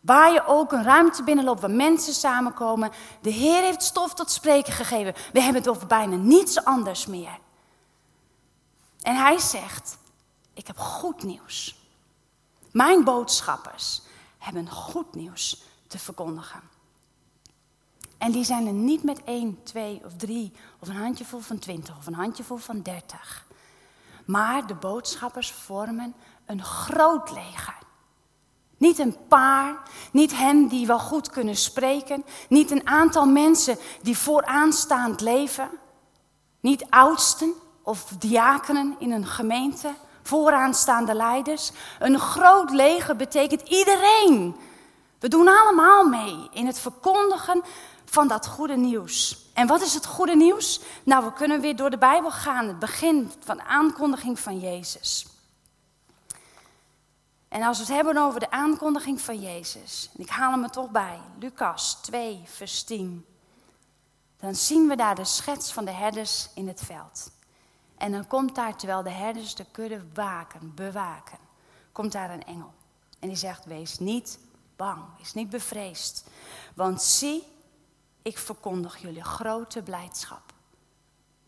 Waar 0.00 0.32
je 0.32 0.46
ook 0.46 0.72
een 0.72 0.84
ruimte 0.84 1.22
binnenloopt 1.22 1.60
waar 1.60 1.70
mensen 1.70 2.12
samenkomen. 2.12 2.90
De 3.20 3.30
Heer 3.30 3.62
heeft 3.62 3.82
stof 3.82 4.14
tot 4.14 4.30
spreken 4.30 4.72
gegeven. 4.72 5.14
We 5.32 5.42
hebben 5.42 5.62
het 5.62 5.70
over 5.70 5.86
bijna 5.86 6.16
niets 6.16 6.64
anders 6.64 7.06
meer. 7.06 7.38
En 9.02 9.16
hij 9.16 9.38
zegt, 9.38 9.98
ik 10.54 10.66
heb 10.66 10.78
goed 10.78 11.22
nieuws. 11.22 11.78
Mijn 12.70 13.04
boodschappers 13.04 14.02
hebben 14.38 14.70
goed 14.70 15.14
nieuws 15.14 15.62
te 15.86 15.98
verkondigen. 15.98 16.60
En 18.18 18.32
die 18.32 18.44
zijn 18.44 18.66
er 18.66 18.72
niet 18.72 19.02
met 19.02 19.24
één, 19.24 19.62
twee 19.62 20.00
of 20.04 20.12
drie, 20.16 20.52
of 20.78 20.88
een 20.88 20.96
handjevol 20.96 21.40
van 21.40 21.58
twintig, 21.58 21.96
of 21.96 22.06
een 22.06 22.14
handjevol 22.14 22.56
van 22.56 22.82
dertig. 22.82 23.46
Maar 24.24 24.66
de 24.66 24.74
boodschappers 24.74 25.52
vormen 25.52 26.14
een 26.46 26.62
groot 26.62 27.30
leger. 27.30 27.78
Niet 28.80 28.98
een 28.98 29.16
paar, 29.28 29.76
niet 30.12 30.36
hen 30.36 30.66
die 30.66 30.86
wel 30.86 30.98
goed 30.98 31.30
kunnen 31.30 31.56
spreken, 31.56 32.24
niet 32.48 32.70
een 32.70 32.86
aantal 32.86 33.26
mensen 33.26 33.78
die 34.02 34.18
vooraanstaand 34.18 35.20
leven, 35.20 35.68
niet 36.60 36.86
oudsten, 36.88 37.52
of 37.82 38.04
diakenen 38.18 38.96
in 38.98 39.12
een 39.12 39.26
gemeente, 39.26 39.94
vooraanstaande 40.22 41.14
leiders. 41.14 41.70
Een 41.98 42.18
groot 42.18 42.70
leger 42.70 43.16
betekent 43.16 43.68
iedereen. 43.68 44.56
We 45.18 45.28
doen 45.28 45.48
allemaal 45.48 46.04
mee 46.04 46.48
in 46.52 46.66
het 46.66 46.78
verkondigen 46.78 47.62
van 48.04 48.28
dat 48.28 48.46
goede 48.46 48.76
nieuws. 48.76 49.46
En 49.54 49.66
wat 49.66 49.82
is 49.82 49.94
het 49.94 50.06
goede 50.06 50.36
nieuws? 50.36 50.80
Nou, 51.02 51.24
we 51.24 51.32
kunnen 51.32 51.60
weer 51.60 51.76
door 51.76 51.90
de 51.90 51.98
Bijbel 51.98 52.30
gaan, 52.30 52.66
het 52.66 52.78
begin 52.78 53.32
van 53.44 53.56
de 53.56 53.64
aankondiging 53.64 54.38
van 54.38 54.58
Jezus. 54.58 55.26
En 57.50 57.62
als 57.62 57.76
we 57.78 57.84
het 57.84 57.92
hebben 57.92 58.16
over 58.16 58.40
de 58.40 58.50
aankondiging 58.50 59.20
van 59.20 59.40
Jezus, 59.40 60.10
en 60.14 60.22
ik 60.22 60.28
haal 60.28 60.52
hem 60.52 60.62
er 60.62 60.70
toch 60.70 60.90
bij, 60.90 61.20
Lucas 61.38 61.94
2, 62.02 62.42
vers 62.44 62.82
10, 62.82 63.26
dan 64.36 64.54
zien 64.54 64.88
we 64.88 64.96
daar 64.96 65.14
de 65.14 65.24
schets 65.24 65.72
van 65.72 65.84
de 65.84 65.90
herders 65.90 66.48
in 66.54 66.68
het 66.68 66.82
veld. 66.84 67.30
En 67.96 68.12
dan 68.12 68.26
komt 68.26 68.54
daar, 68.54 68.76
terwijl 68.76 69.02
de 69.02 69.10
herders 69.10 69.54
de 69.54 69.64
kudde 69.70 70.02
waken, 70.14 70.74
bewaken, 70.74 71.38
komt 71.92 72.12
daar 72.12 72.30
een 72.30 72.44
engel. 72.44 72.72
En 73.18 73.28
die 73.28 73.36
zegt, 73.36 73.64
wees 73.64 73.98
niet 73.98 74.38
bang, 74.76 75.02
wees 75.18 75.34
niet 75.34 75.50
bevreesd. 75.50 76.24
Want 76.74 77.02
zie, 77.02 77.44
ik 78.22 78.38
verkondig 78.38 78.98
jullie 78.98 79.24
grote 79.24 79.82
blijdschap. 79.82 80.52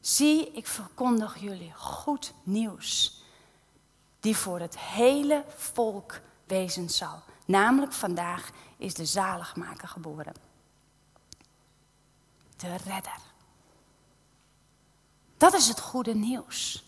Zie, 0.01 0.53
ik 0.53 0.67
verkondig 0.67 1.39
jullie 1.41 1.73
goed 1.77 2.33
nieuws. 2.43 3.22
Die 4.23 4.37
voor 4.37 4.61
het 4.61 4.79
hele 4.79 5.45
volk 5.57 6.21
wezen 6.45 6.91
zal. 6.91 7.23
Namelijk 7.45 7.93
vandaag 7.93 8.51
is 8.77 8.95
de 8.95 9.05
zaligmaker 9.05 9.89
geboren. 9.89 10.35
De 12.57 12.77
redder. 12.77 13.19
Dat 15.37 15.55
is 15.55 15.69
het 15.69 15.81
goede 15.81 16.15
nieuws. 16.15 16.85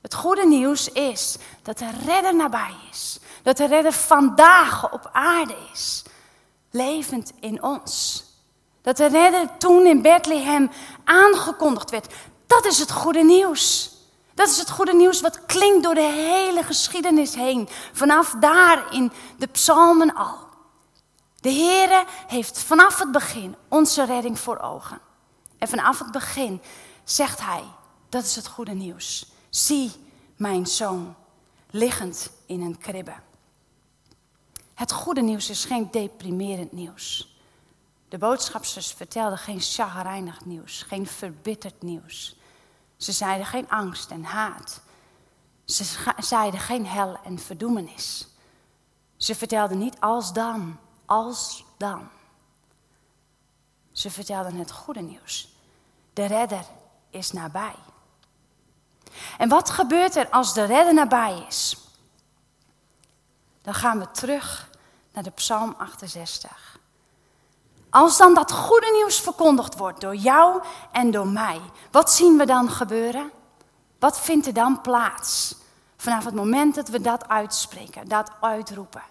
Het 0.00 0.14
goede 0.14 0.46
nieuws 0.46 0.88
is 0.88 1.36
dat 1.62 1.78
de 1.78 1.90
redder 2.06 2.34
nabij 2.34 2.74
is. 2.90 3.18
Dat 3.42 3.56
de 3.56 3.66
redder 3.66 3.92
vandaag 3.92 4.92
op 4.92 5.10
aarde 5.12 5.56
is. 5.72 6.02
Levend 6.70 7.32
in 7.40 7.62
ons. 7.62 8.24
Dat 8.82 8.96
de 8.96 9.06
redder 9.06 9.58
toen 9.58 9.86
in 9.86 10.02
Bethlehem 10.02 10.70
aangekondigd 11.04 11.90
werd. 11.90 12.14
Dat 12.46 12.64
is 12.64 12.78
het 12.78 12.92
goede 12.92 13.24
nieuws. 13.24 13.93
Dat 14.34 14.48
is 14.48 14.58
het 14.58 14.70
goede 14.70 14.94
nieuws 14.94 15.20
wat 15.20 15.46
klinkt 15.46 15.82
door 15.82 15.94
de 15.94 16.00
hele 16.00 16.62
geschiedenis 16.62 17.34
heen. 17.34 17.68
Vanaf 17.92 18.34
daar 18.40 18.92
in 18.92 19.12
de 19.38 19.46
psalmen 19.46 20.14
al. 20.14 20.38
De 21.40 21.52
Heere 21.52 22.04
heeft 22.26 22.58
vanaf 22.58 22.98
het 22.98 23.12
begin 23.12 23.56
onze 23.68 24.04
redding 24.04 24.38
voor 24.38 24.58
ogen. 24.58 25.00
En 25.58 25.68
vanaf 25.68 25.98
het 25.98 26.10
begin 26.12 26.62
zegt 27.04 27.40
hij, 27.40 27.62
dat 28.08 28.24
is 28.24 28.36
het 28.36 28.46
goede 28.46 28.74
nieuws. 28.74 29.32
Zie 29.48 29.92
mijn 30.36 30.66
zoon 30.66 31.14
liggend 31.70 32.30
in 32.46 32.60
een 32.60 32.78
kribbe. 32.78 33.14
Het 34.74 34.92
goede 34.92 35.22
nieuws 35.22 35.50
is 35.50 35.64
geen 35.64 35.88
deprimerend 35.90 36.72
nieuws. 36.72 37.36
De 38.08 38.18
boodschapsters 38.18 38.92
vertelden 38.92 39.38
geen 39.38 39.60
chagrijnig 39.60 40.44
nieuws, 40.44 40.82
geen 40.82 41.06
verbitterd 41.06 41.82
nieuws. 41.82 42.36
Ze 43.04 43.12
zeiden 43.12 43.46
geen 43.46 43.70
angst 43.70 44.10
en 44.10 44.24
haat. 44.24 44.80
Ze 45.64 46.12
zeiden 46.18 46.60
geen 46.60 46.86
hel 46.86 47.18
en 47.24 47.38
verdoemenis. 47.38 48.26
Ze 49.16 49.34
vertelden 49.34 49.78
niet 49.78 50.00
als 50.00 50.32
dan, 50.32 50.78
als 51.06 51.64
dan. 51.76 52.08
Ze 53.92 54.10
vertelden 54.10 54.54
het 54.54 54.70
goede 54.70 55.00
nieuws. 55.00 55.56
De 56.12 56.24
redder 56.24 56.64
is 57.10 57.32
nabij. 57.32 57.74
En 59.38 59.48
wat 59.48 59.70
gebeurt 59.70 60.16
er 60.16 60.30
als 60.30 60.54
de 60.54 60.64
redder 60.64 60.94
nabij 60.94 61.44
is? 61.48 61.76
Dan 63.62 63.74
gaan 63.74 63.98
we 63.98 64.10
terug 64.10 64.70
naar 65.12 65.22
de 65.22 65.30
Psalm 65.30 65.74
68. 65.78 66.78
Als 67.94 68.16
dan 68.16 68.34
dat 68.34 68.52
goede 68.52 68.90
nieuws 68.92 69.20
verkondigd 69.20 69.76
wordt 69.76 70.00
door 70.00 70.14
jou 70.14 70.62
en 70.92 71.10
door 71.10 71.26
mij, 71.26 71.60
wat 71.90 72.12
zien 72.12 72.36
we 72.36 72.46
dan 72.46 72.70
gebeuren? 72.70 73.30
Wat 73.98 74.20
vindt 74.20 74.46
er 74.46 74.52
dan 74.52 74.80
plaats? 74.80 75.56
Vanaf 75.96 76.24
het 76.24 76.34
moment 76.34 76.74
dat 76.74 76.88
we 76.88 77.00
dat 77.00 77.28
uitspreken, 77.28 78.08
dat 78.08 78.30
uitroepen, 78.40 79.02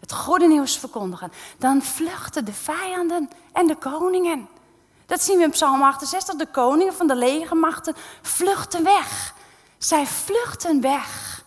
het 0.00 0.12
goede 0.12 0.46
nieuws 0.46 0.78
verkondigen, 0.78 1.32
dan 1.58 1.82
vluchten 1.82 2.44
de 2.44 2.52
vijanden 2.52 3.30
en 3.52 3.66
de 3.66 3.76
koningen. 3.76 4.48
Dat 5.06 5.22
zien 5.22 5.36
we 5.38 5.44
in 5.44 5.50
Psalm 5.50 5.82
68. 5.82 6.34
De 6.34 6.46
koningen 6.46 6.94
van 6.94 7.06
de 7.06 7.16
legermachten 7.16 7.94
vluchten 8.22 8.84
weg. 8.84 9.34
Zij 9.78 10.06
vluchten 10.06 10.80
weg. 10.80 11.42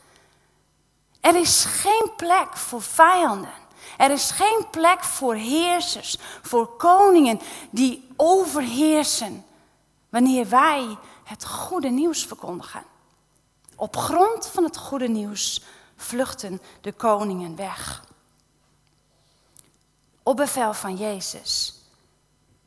Er 1.22 1.36
is 1.36 1.66
geen 1.66 2.12
plek 2.16 2.58
voor 2.58 2.82
vijanden. 2.82 3.68
Er 4.00 4.12
is 4.12 4.32
geen 4.32 4.66
plek 4.72 5.04
voor 5.04 5.36
heersers, 5.36 6.18
voor 6.42 6.76
koningen 6.76 7.40
die 7.70 8.08
overheersen 8.16 9.46
wanneer 10.10 10.50
wij 10.50 10.98
het 11.24 11.46
goede 11.46 11.90
nieuws 11.90 12.26
verkondigen. 12.26 12.84
Op 13.76 13.96
grond 13.96 14.48
van 14.48 14.64
het 14.64 14.78
goede 14.78 15.08
nieuws 15.08 15.64
vluchten 15.96 16.62
de 16.82 16.92
koningen 16.92 17.56
weg. 17.56 18.04
Op 20.24 20.38
bevel 20.38 20.74
van 20.74 20.96
Jezus 20.96 21.82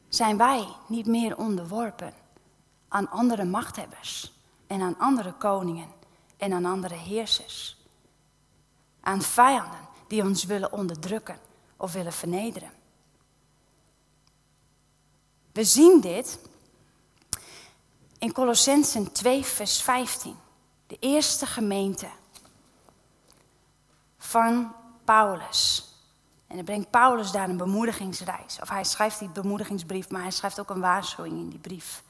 zijn 0.09 0.37
wij 0.37 0.67
niet 0.87 1.07
meer 1.07 1.37
onderworpen 1.37 2.15
aan 2.89 3.11
andere 3.11 3.45
machthebbers 3.45 4.33
en 4.67 4.83
aan 4.83 4.99
andere 4.99 5.33
koningen 5.33 5.89
en 6.37 6.53
aan 6.53 6.65
andere 6.65 6.95
heersers. 6.95 7.77
Aan 9.01 9.23
vijanden 9.23 9.91
die 10.13 10.23
ons 10.23 10.45
willen 10.45 10.73
onderdrukken 10.73 11.39
of 11.77 11.93
willen 11.93 12.13
vernederen. 12.13 12.71
We 15.53 15.65
zien 15.65 16.01
dit 16.01 16.39
in 18.19 18.33
Colossensen 18.33 19.13
2, 19.13 19.45
vers 19.45 19.83
15, 19.83 20.37
de 20.87 20.97
eerste 21.01 21.47
gemeente 21.47 22.09
van 24.19 24.73
Paulus. 25.05 25.89
En 26.47 26.57
dan 26.57 26.65
brengt 26.65 26.91
Paulus 26.91 27.31
daar 27.31 27.49
een 27.49 27.57
bemoedigingsreis. 27.57 28.59
Of 28.61 28.69
hij 28.69 28.85
schrijft 28.85 29.19
die 29.19 29.29
bemoedigingsbrief, 29.29 30.11
maar 30.11 30.23
hij 30.23 30.31
schrijft 30.31 30.61
ook 30.61 30.71
een 30.71 30.81
waarschuwing 30.81 31.39
in 31.39 31.49
die 31.49 31.59
brief. 31.59 32.03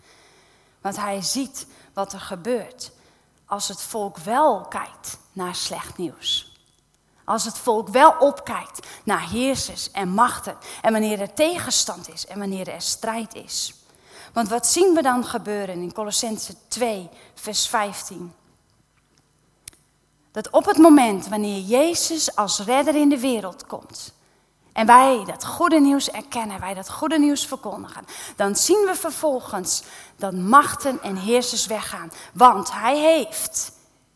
Want 0.80 0.96
hij 0.96 1.20
ziet 1.20 1.66
wat 1.92 2.12
er 2.12 2.20
gebeurt 2.20 2.92
als 3.46 3.68
het 3.68 3.82
volk 3.82 4.18
wel 4.18 4.60
kijkt 4.60 5.18
naar 5.32 5.54
slecht 5.54 5.96
nieuws. 5.96 6.51
Als 7.24 7.44
het 7.44 7.58
volk 7.58 7.88
wel 7.88 8.14
opkijkt 8.18 8.86
naar 9.04 9.30
heersers 9.30 9.90
en 9.90 10.08
machten. 10.08 10.56
En 10.80 10.92
wanneer 10.92 11.20
er 11.20 11.34
tegenstand 11.34 12.12
is 12.12 12.26
en 12.26 12.38
wanneer 12.38 12.68
er 12.68 12.82
strijd 12.82 13.34
is. 13.34 13.74
Want 14.32 14.48
wat 14.48 14.66
zien 14.66 14.94
we 14.94 15.02
dan 15.02 15.24
gebeuren 15.24 15.82
in 15.82 15.92
Colossense 15.92 16.54
2, 16.68 17.08
vers 17.34 17.68
15? 17.68 18.32
Dat 20.32 20.50
op 20.50 20.64
het 20.64 20.78
moment 20.78 21.28
wanneer 21.28 21.60
Jezus 21.60 22.36
als 22.36 22.58
redder 22.58 22.94
in 22.94 23.08
de 23.08 23.20
wereld 23.20 23.66
komt. 23.66 24.12
En 24.72 24.86
wij 24.86 25.24
dat 25.26 25.44
goede 25.44 25.80
nieuws 25.80 26.10
erkennen, 26.10 26.60
wij 26.60 26.74
dat 26.74 26.90
goede 26.90 27.18
nieuws 27.18 27.46
verkondigen. 27.46 28.04
Dan 28.36 28.56
zien 28.56 28.84
we 28.86 28.94
vervolgens 28.94 29.82
dat 30.16 30.32
machten 30.32 31.02
en 31.02 31.16
heersers 31.16 31.66
weggaan. 31.66 32.12
Want 32.32 32.72
hij 32.72 32.98
heeft 32.98 33.72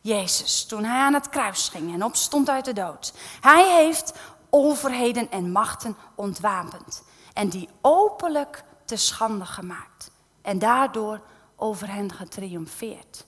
Jezus, 0.07 0.65
toen 0.65 0.83
hij 0.83 0.99
aan 0.99 1.13
het 1.13 1.29
kruis 1.29 1.69
ging 1.69 1.93
en 1.93 2.03
opstond 2.03 2.49
uit 2.49 2.65
de 2.65 2.73
dood. 2.73 3.13
Hij 3.41 3.83
heeft 3.83 4.13
overheden 4.49 5.31
en 5.31 5.51
machten 5.51 5.97
ontwapend 6.15 7.03
en 7.33 7.49
die 7.49 7.69
openlijk 7.81 8.63
te 8.85 8.95
schande 8.95 9.45
gemaakt 9.45 10.11
en 10.41 10.59
daardoor 10.59 11.21
over 11.55 11.91
hen 11.91 12.13
getriomfeerd. 12.13 13.25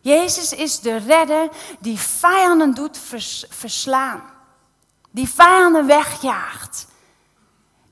Jezus 0.00 0.52
is 0.52 0.80
de 0.80 0.96
redder 0.96 1.48
die 1.80 1.98
vijanden 1.98 2.74
doet 2.74 2.98
verslaan, 3.48 4.22
die 5.10 5.28
vijanden 5.28 5.86
wegjaagt 5.86 6.86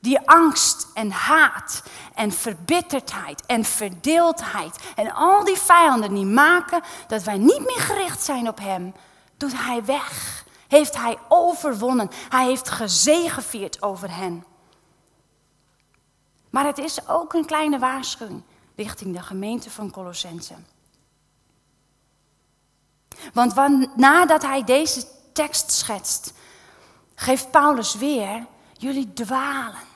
die 0.04 0.28
angst 0.28 0.86
en 0.94 1.10
haat 1.10 1.82
en 2.14 2.32
verbitterdheid 2.32 3.46
en 3.46 3.64
verdeeldheid 3.64 4.78
en 4.96 5.12
al 5.12 5.44
die 5.44 5.58
vijanden 5.58 6.14
die 6.14 6.24
maken 6.24 6.82
dat 7.06 7.22
wij 7.22 7.38
niet 7.38 7.60
meer 7.60 7.80
gericht 7.80 8.22
zijn 8.22 8.48
op 8.48 8.58
Hem, 8.58 8.94
doet 9.36 9.52
Hij 9.56 9.84
weg. 9.84 10.44
Heeft 10.68 10.96
Hij 10.96 11.18
overwonnen. 11.28 12.10
Hij 12.28 12.46
heeft 12.46 12.70
gezegevierd 12.70 13.82
over 13.82 14.16
hen. 14.16 14.44
Maar 16.50 16.66
het 16.66 16.78
is 16.78 17.08
ook 17.08 17.32
een 17.32 17.46
kleine 17.46 17.78
waarschuwing 17.78 18.42
richting 18.76 19.16
de 19.16 19.22
gemeente 19.22 19.70
van 19.70 19.90
Colossense. 19.90 20.54
Want 23.32 23.96
nadat 23.96 24.42
hij 24.42 24.64
deze 24.64 25.06
tekst 25.32 25.72
schetst, 25.72 26.32
geeft 27.14 27.50
Paulus 27.50 27.94
weer, 27.94 28.46
jullie 28.72 29.12
dwalen. 29.12 29.93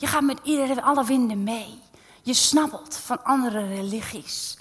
Je 0.00 0.06
gaat 0.06 0.22
met 0.22 0.38
iedere, 0.42 0.82
alle 0.82 1.04
winden 1.04 1.42
mee. 1.42 1.82
Je 2.22 2.34
snabbelt 2.34 2.96
van 2.96 3.24
andere 3.24 3.66
religies. 3.66 4.56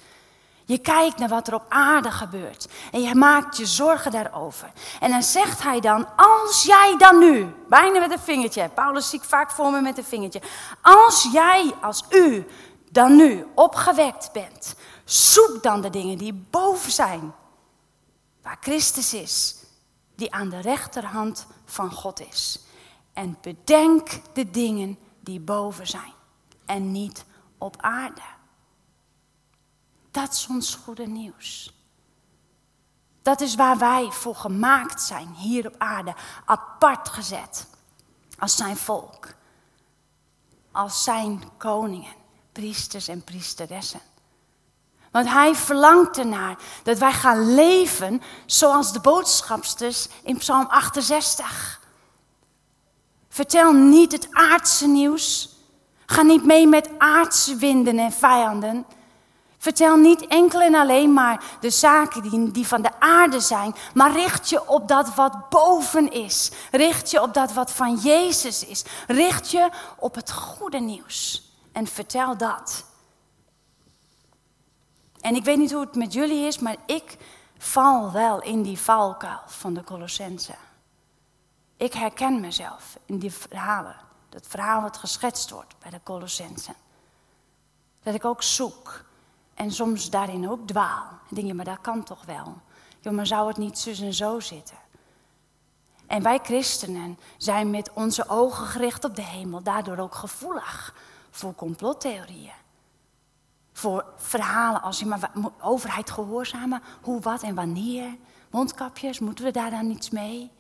Je 0.66 0.78
kijkt 0.78 1.18
naar 1.18 1.30
wat 1.30 1.48
er 1.48 1.54
op 1.54 1.66
aarde 1.70 2.12
gebeurt. 2.12 2.68
En 2.92 3.02
je 3.02 3.16
maakt 3.16 3.58
je 3.58 3.66
zorgen 3.66 4.12
daarover. 4.12 4.72
En 5.00 5.12
dan 5.12 5.24
zegt 5.24 5.64
hij 5.64 5.80
dan, 5.80 6.08
als 6.16 6.64
jij 6.64 6.96
dan 6.98 7.20
nu, 7.20 7.54
bijna 7.70 8.00
met 8.00 8.12
een 8.12 8.20
vingertje, 8.20 8.70
Paulus 8.70 9.10
zie 9.10 9.20
ik 9.20 9.26
vaak 9.26 9.52
voor 9.52 9.72
me 9.72 9.82
met 9.82 9.98
een 9.98 10.04
vingertje. 10.04 10.42
Als 10.82 11.30
jij, 11.32 11.74
als 11.82 12.04
u, 12.10 12.48
dan 12.92 13.16
nu 13.16 13.48
opgewekt 13.56 14.30
bent, 14.34 14.76
zoek 15.04 15.64
dan 15.64 15.82
de 15.82 15.90
dingen 15.90 16.18
die 16.18 16.46
boven 16.50 16.92
zijn. 16.92 17.34
Waar 18.42 18.58
Christus 18.62 19.14
is, 19.14 19.56
die 20.16 20.34
aan 20.34 20.50
de 20.50 20.62
rechterhand 20.62 21.48
van 21.66 21.92
God 21.92 22.22
is. 22.30 22.60
En 23.14 23.38
bedenk 23.42 24.10
de 24.34 24.50
dingen 24.50 24.98
die 25.30 25.40
boven 25.40 25.88
zijn 25.88 26.14
en 26.66 26.92
niet 26.92 27.26
op 27.58 27.82
aarde. 27.82 28.22
Dat 30.12 30.34
is 30.34 30.48
ons 30.50 30.76
goede 30.76 31.08
nieuws. 31.08 31.74
Dat 33.22 33.42
is 33.42 33.56
waar 33.56 33.78
wij 33.78 34.12
voor 34.12 34.36
gemaakt 34.36 35.02
zijn, 35.02 35.34
hier 35.34 35.68
op 35.68 35.76
aarde, 35.78 36.16
apart 36.46 37.10
gezet. 37.10 37.68
Als 38.40 38.56
zijn 38.56 38.78
volk, 38.78 39.28
als 40.72 41.04
zijn 41.04 41.44
koningen, 41.58 42.16
priesters 42.52 43.08
en 43.08 43.24
priesteressen. 43.24 44.02
Want 45.12 45.28
hij 45.30 45.56
verlangt 45.56 46.18
ernaar 46.18 46.58
dat 46.84 46.98
wij 46.98 47.14
gaan 47.14 47.54
leven 47.54 48.22
zoals 48.46 48.94
de 48.94 49.00
boodschapsters 49.00 50.08
in 50.24 50.38
Psalm 50.38 50.66
68. 50.66 51.79
Vertel 53.40 53.72
niet 53.72 54.12
het 54.12 54.28
aardse 54.32 54.88
nieuws. 54.88 55.50
Ga 56.06 56.22
niet 56.22 56.46
mee 56.46 56.68
met 56.68 56.90
aardse 56.98 57.56
winden 57.56 58.00
en 58.00 58.12
vijanden. 58.12 58.86
Vertel 59.58 59.96
niet 59.96 60.28
enkel 60.28 60.62
en 60.62 60.76
alleen 60.76 61.14
maar 61.14 61.44
de 61.60 61.70
zaken 61.70 62.22
die, 62.22 62.52
die 62.52 62.68
van 62.68 62.82
de 62.82 63.00
aarde 63.00 63.40
zijn, 63.40 63.76
maar 63.94 64.12
richt 64.12 64.50
je 64.50 64.68
op 64.68 64.88
dat 64.88 65.16
wat 65.16 65.50
boven 65.50 66.12
is. 66.12 66.52
Richt 66.72 67.12
je 67.12 67.22
op 67.22 67.34
dat 67.34 67.54
wat 67.54 67.72
van 67.72 67.96
Jezus 67.96 68.66
is. 68.66 68.84
Richt 69.08 69.52
je 69.52 69.70
op 69.98 70.16
het 70.16 70.32
goede 70.32 70.80
nieuws 70.80 71.52
en 71.72 71.88
vertel 71.88 72.38
dat. 72.38 72.86
En 75.22 75.36
ik 75.36 75.44
weet 75.44 75.58
niet 75.58 75.72
hoe 75.72 75.82
het 75.82 75.96
met 75.96 76.14
jullie 76.14 76.48
is, 76.48 76.60
maar 76.60 76.78
ik 76.86 77.18
val 77.58 78.12
wel 78.12 78.42
in 78.42 78.62
die 78.62 78.80
valkuil 78.80 79.42
van 79.46 79.74
de 79.74 79.84
Colossense. 79.84 80.54
Ik 81.80 81.94
herken 81.94 82.40
mezelf 82.40 83.00
in 83.06 83.18
die 83.18 83.32
verhalen. 83.32 83.96
Dat 84.30 84.48
verhaal 84.48 84.82
wat 84.82 84.98
geschetst 84.98 85.50
wordt 85.50 85.76
bij 85.80 85.92
de 85.92 86.00
Colossense. 86.04 86.74
Dat 88.04 88.14
ik 88.14 88.26
ook 88.26 88.44
zoek 88.44 89.04
en 89.54 89.72
soms 89.72 90.10
daarin 90.10 90.50
ook 90.50 90.68
dwaal. 90.68 91.08
En 91.30 91.36
denk 91.36 91.48
je, 91.48 91.54
maar 91.54 91.66
dat 91.66 91.82
kan 91.82 92.04
toch 92.04 92.26
wel? 92.26 92.58
Jo, 93.00 93.12
maar 93.12 93.28
zou 93.28 93.48
het 93.48 93.58
niet 93.58 93.80
zus 93.80 94.00
en 94.00 94.14
zo 94.14 94.40
zitten? 94.40 94.78
En 96.08 96.24
wij 96.24 96.40
christenen 96.44 97.20
zijn 97.38 97.70
met 97.70 97.94
onze 97.94 98.30
ogen 98.30 98.66
gericht 98.66 99.04
op 99.04 99.16
de 99.16 99.22
hemel, 99.22 99.64
daardoor 99.64 99.98
ook 99.98 100.16
gevoelig 100.16 100.96
voor 101.30 101.56
complottheorieën. 101.56 102.52
Voor 103.74 104.06
verhalen 104.18 104.82
als 104.82 105.04
maar 105.04 105.32
overheid 105.62 106.12
gehoorzamen, 106.12 106.82
hoe, 107.02 107.22
wat 107.22 107.44
en 107.44 107.56
wanneer. 107.56 108.18
Mondkapjes, 108.50 109.20
moeten 109.20 109.46
we 109.46 109.52
daar 109.52 109.72
dan 109.72 109.90
iets 109.90 110.10
mee? 110.10 110.52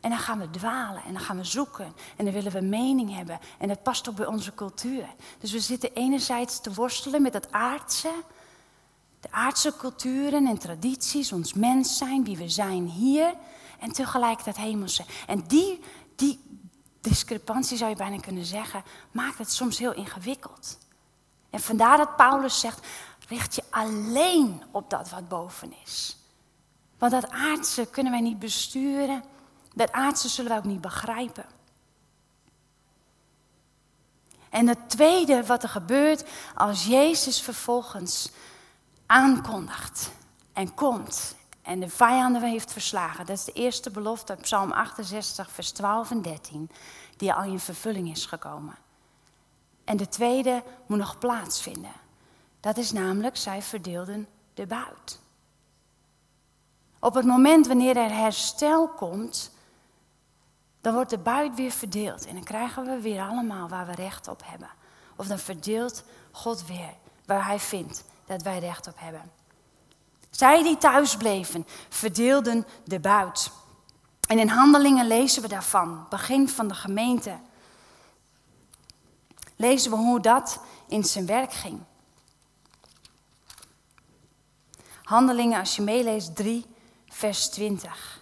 En 0.00 0.10
dan 0.10 0.18
gaan 0.18 0.38
we 0.38 0.50
dwalen 0.50 1.02
en 1.02 1.12
dan 1.12 1.22
gaan 1.22 1.36
we 1.36 1.44
zoeken 1.44 1.92
en 2.16 2.24
dan 2.24 2.34
willen 2.34 2.52
we 2.52 2.60
mening 2.60 3.14
hebben. 3.14 3.38
En 3.58 3.68
dat 3.68 3.82
past 3.82 4.08
ook 4.08 4.16
bij 4.16 4.26
onze 4.26 4.54
cultuur. 4.54 5.06
Dus 5.38 5.52
we 5.52 5.60
zitten 5.60 5.94
enerzijds 5.94 6.60
te 6.60 6.74
worstelen 6.74 7.22
met 7.22 7.32
het 7.32 7.52
aardse, 7.52 8.12
de 9.20 9.28
aardse 9.30 9.76
culturen 9.76 10.46
en 10.46 10.58
tradities, 10.58 11.32
ons 11.32 11.54
mens 11.54 11.96
zijn, 11.96 12.24
wie 12.24 12.36
we 12.36 12.48
zijn 12.48 12.86
hier. 12.86 13.34
En 13.78 13.92
tegelijkertijd 13.92 14.56
hemelse. 14.56 15.04
En 15.26 15.44
die, 15.46 15.80
die 16.16 16.40
discrepantie 17.00 17.76
zou 17.76 17.90
je 17.90 17.96
bijna 17.96 18.16
kunnen 18.20 18.44
zeggen, 18.44 18.82
maakt 19.10 19.38
het 19.38 19.52
soms 19.52 19.78
heel 19.78 19.94
ingewikkeld. 19.94 20.78
En 21.50 21.60
vandaar 21.60 21.96
dat 21.96 22.16
Paulus 22.16 22.60
zegt, 22.60 22.86
richt 23.28 23.54
je 23.54 23.62
alleen 23.70 24.62
op 24.70 24.90
dat 24.90 25.10
wat 25.10 25.28
boven 25.28 25.72
is. 25.84 26.16
Want 26.98 27.12
dat 27.12 27.30
aardse 27.30 27.86
kunnen 27.90 28.12
wij 28.12 28.20
niet 28.20 28.38
besturen. 28.38 29.22
Dat 29.78 29.92
aardse 29.92 30.28
zullen 30.28 30.50
wij 30.50 30.58
ook 30.58 30.64
niet 30.64 30.80
begrijpen. 30.80 31.44
En 34.50 34.66
het 34.66 34.90
tweede 34.90 35.46
wat 35.46 35.62
er 35.62 35.68
gebeurt 35.68 36.24
als 36.54 36.84
Jezus 36.84 37.40
vervolgens 37.40 38.30
aankondigt 39.06 40.10
en 40.52 40.74
komt 40.74 41.34
en 41.62 41.80
de 41.80 41.88
vijanden 41.88 42.42
heeft 42.42 42.72
verslagen. 42.72 43.26
Dat 43.26 43.36
is 43.36 43.44
de 43.44 43.52
eerste 43.52 43.90
belofte 43.90 44.36
Psalm 44.40 44.72
68, 44.72 45.50
vers 45.50 45.70
12 45.70 46.10
en 46.10 46.22
13, 46.22 46.70
die 47.16 47.32
al 47.32 47.44
in 47.44 47.60
vervulling 47.60 48.10
is 48.10 48.26
gekomen. 48.26 48.76
En 49.84 49.96
de 49.96 50.08
tweede 50.08 50.62
moet 50.86 50.98
nog 50.98 51.18
plaatsvinden. 51.18 51.92
Dat 52.60 52.76
is 52.76 52.92
namelijk, 52.92 53.36
zij 53.36 53.62
verdeelden 53.62 54.28
de 54.54 54.66
buit. 54.66 55.20
Op 56.98 57.14
het 57.14 57.24
moment 57.24 57.66
wanneer 57.66 57.96
er 57.96 58.14
herstel 58.14 58.88
komt, 58.88 59.56
dan 60.80 60.94
wordt 60.94 61.10
de 61.10 61.18
buit 61.18 61.54
weer 61.54 61.70
verdeeld. 61.70 62.26
En 62.26 62.34
dan 62.34 62.44
krijgen 62.44 62.84
we 62.84 63.00
weer 63.00 63.20
allemaal 63.20 63.68
waar 63.68 63.86
we 63.86 63.94
recht 63.94 64.28
op 64.28 64.42
hebben. 64.44 64.70
Of 65.16 65.26
dan 65.26 65.38
verdeelt 65.38 66.02
God 66.30 66.66
weer 66.66 66.94
waar 67.26 67.46
Hij 67.46 67.58
vindt 67.58 68.04
dat 68.26 68.42
wij 68.42 68.58
recht 68.58 68.86
op 68.86 68.94
hebben. 68.98 69.30
Zij 70.30 70.62
die 70.62 70.78
thuis 70.78 71.16
bleven, 71.16 71.66
verdeelden 71.88 72.66
de 72.84 73.00
buit. 73.00 73.50
En 74.26 74.38
in 74.38 74.48
handelingen 74.48 75.06
lezen 75.06 75.42
we 75.42 75.48
daarvan, 75.48 76.06
begin 76.08 76.48
van 76.48 76.68
de 76.68 76.74
gemeente. 76.74 77.38
Lezen 79.56 79.90
we 79.90 79.96
hoe 79.96 80.20
dat 80.20 80.60
in 80.88 81.04
zijn 81.04 81.26
werk 81.26 81.52
ging. 81.52 81.80
Handelingen, 85.02 85.58
als 85.58 85.76
je 85.76 85.82
meeleest, 85.82 86.36
3, 86.36 86.66
vers 87.08 87.48
20. 87.48 88.17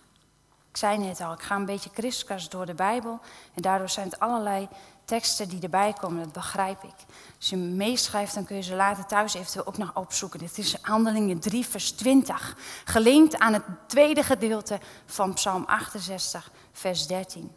Ik 0.77 0.83
zei 0.83 0.99
net 0.99 1.21
al, 1.21 1.33
ik 1.33 1.43
ga 1.43 1.55
een 1.55 1.65
beetje 1.65 1.91
kriskras 1.91 2.49
door 2.49 2.67
de 2.67 2.75
Bijbel. 2.75 3.21
En 3.55 3.63
daardoor 3.63 3.89
zijn 3.89 4.09
het 4.09 4.21
allerlei 4.21 4.69
teksten 5.05 5.49
die 5.49 5.63
erbij 5.63 5.93
komen, 5.93 6.23
dat 6.23 6.33
begrijp 6.33 6.83
ik. 6.83 6.95
Als 7.37 7.49
je 7.49 7.57
meeschrijft, 7.57 8.35
dan 8.35 8.45
kun 8.45 8.57
je 8.57 8.63
ze 8.63 8.75
later 8.75 9.07
thuis 9.07 9.35
eventueel 9.35 9.67
ook 9.67 9.79
nog 9.79 9.95
opzoeken. 9.95 10.39
Dit 10.39 10.59
is 10.59 10.77
Handelingen 10.83 11.39
3, 11.39 11.67
vers 11.67 11.91
20. 11.91 12.57
Gelinkt 12.85 13.39
aan 13.39 13.53
het 13.53 13.63
tweede 13.87 14.23
gedeelte 14.23 14.81
van 15.07 15.35
Psalm 15.35 15.65
68, 15.67 16.51
vers 16.73 17.07
13. 17.07 17.51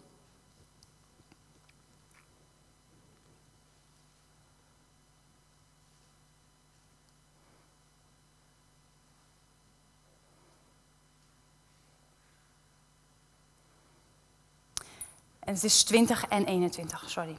En 15.49 15.55
het 15.55 15.63
is 15.63 15.83
20 15.83 16.25
en 16.27 16.45
21, 16.45 17.03
sorry. 17.07 17.37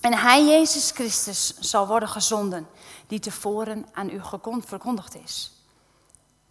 En 0.00 0.14
hij, 0.14 0.46
Jezus 0.46 0.90
Christus, 0.90 1.58
zal 1.58 1.86
worden 1.86 2.08
gezonden, 2.08 2.66
die 3.06 3.18
tevoren 3.18 3.86
aan 3.92 4.10
u 4.10 4.20
verkondigd 4.64 5.16
is. 5.16 5.52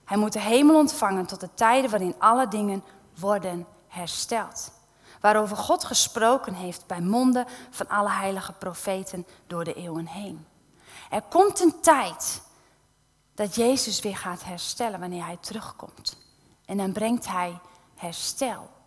Hij 0.04 0.18
moet 0.18 0.34
de 0.34 0.40
hemel 0.40 0.76
ontvangen 0.76 1.26
tot 1.26 1.40
de 1.40 1.50
tijden 1.54 1.90
waarin 1.90 2.16
alle 2.18 2.48
dingen 2.48 2.84
worden 3.20 3.68
hersteld. 3.88 4.72
Waarover 5.22 5.58
God 5.58 5.84
gesproken 5.84 6.54
heeft 6.54 6.88
bij 6.88 7.02
monden 7.02 7.46
van 7.70 7.88
alle 7.88 8.12
heilige 8.12 8.54
profeten 8.54 9.28
door 9.48 9.64
de 9.64 9.74
eeuwen 9.74 10.08
heen. 10.08 10.46
Er 11.10 11.22
komt 11.22 11.60
een 11.60 11.80
tijd 11.82 12.42
dat 13.36 13.56
Jezus 13.56 14.00
weer 14.00 14.18
gaat 14.18 14.44
herstellen 14.44 15.00
wanneer 15.00 15.26
hij 15.26 15.38
terugkomt. 15.40 16.18
En 16.66 16.78
dan 16.78 16.92
brengt 16.92 17.28
hij 17.28 17.60
herstel. 17.96 18.78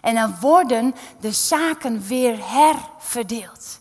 En 0.00 0.14
dan 0.14 0.36
worden 0.40 0.94
de 1.20 1.32
zaken 1.32 2.06
weer 2.06 2.38
herverdeeld. 2.50 3.80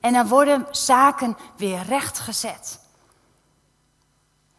En 0.00 0.12
dan 0.12 0.28
worden 0.28 0.66
zaken 0.70 1.36
weer 1.56 1.82
rechtgezet. 1.82 2.80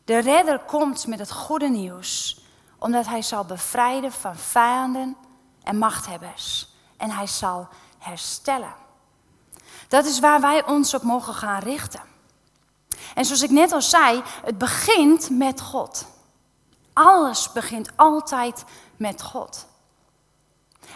De 0.05 0.17
redder 0.17 0.59
komt 0.59 1.07
met 1.07 1.19
het 1.19 1.31
goede 1.31 1.69
nieuws, 1.69 2.41
omdat 2.79 3.05
hij 3.05 3.21
zal 3.21 3.45
bevrijden 3.45 4.11
van 4.11 4.35
vijanden 4.35 5.17
en 5.63 5.77
machthebbers. 5.77 6.69
En 6.97 7.11
hij 7.11 7.27
zal 7.27 7.67
herstellen. 7.97 8.75
Dat 9.87 10.05
is 10.05 10.19
waar 10.19 10.41
wij 10.41 10.65
ons 10.65 10.93
op 10.93 11.01
mogen 11.01 11.33
gaan 11.33 11.59
richten. 11.59 12.01
En 13.15 13.25
zoals 13.25 13.41
ik 13.41 13.49
net 13.49 13.71
al 13.71 13.81
zei, 13.81 14.21
het 14.45 14.57
begint 14.57 15.29
met 15.29 15.61
God. 15.61 16.05
Alles 16.93 17.51
begint 17.51 17.89
altijd 17.95 18.63
met 18.95 19.23
God. 19.23 19.65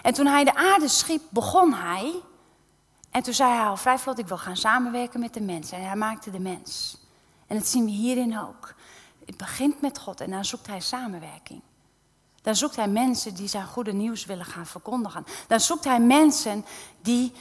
En 0.02 0.14
toen 0.14 0.26
hij 0.26 0.44
de 0.44 0.56
aarde 0.56 0.88
schiep, 0.88 1.22
begon 1.30 1.74
hij. 1.74 2.22
En 3.12 3.24
toen 3.24 3.34
zei 3.34 3.52
hij 3.52 3.66
al 3.66 3.78
vrij 3.78 4.00
vlot, 4.00 4.20
ik 4.20 4.28
wil 4.28 4.38
gaan 4.38 4.58
samenwerken 4.58 5.20
met 5.20 5.34
de 5.34 5.42
mens. 5.42 5.72
En 5.72 5.88
hij 5.88 5.96
maakte 5.96 6.32
de 6.32 6.40
mens. 6.40 6.98
En 7.48 7.58
dat 7.58 7.68
zien 7.68 7.86
we 7.86 7.92
hierin 7.92 8.40
ook. 8.40 8.74
Het 9.26 9.38
begint 9.38 9.82
met 9.82 10.00
God 10.00 10.22
en 10.22 10.30
dan 10.30 10.46
zoekt 10.46 10.68
hij 10.68 10.80
samenwerking. 10.80 11.62
Dan 12.42 12.56
zoekt 12.56 12.76
hij 12.76 12.88
mensen 12.88 13.36
die 13.36 13.48
zijn 13.48 13.66
goede 13.66 13.94
nieuws 13.94 14.26
willen 14.26 14.46
gaan 14.46 14.66
verkondigen. 14.66 15.26
Dan 15.48 15.60
zoekt 15.60 15.84
hij 15.84 16.00
mensen 16.00 16.66
die 17.02 17.34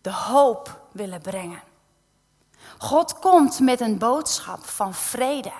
de 0.00 0.12
hoop 0.12 0.88
willen 0.92 1.20
brengen. 1.20 1.62
God 2.78 3.18
komt 3.18 3.60
met 3.60 3.80
een 3.80 3.98
boodschap 3.98 4.64
van 4.64 4.94
vrede. 4.94 5.52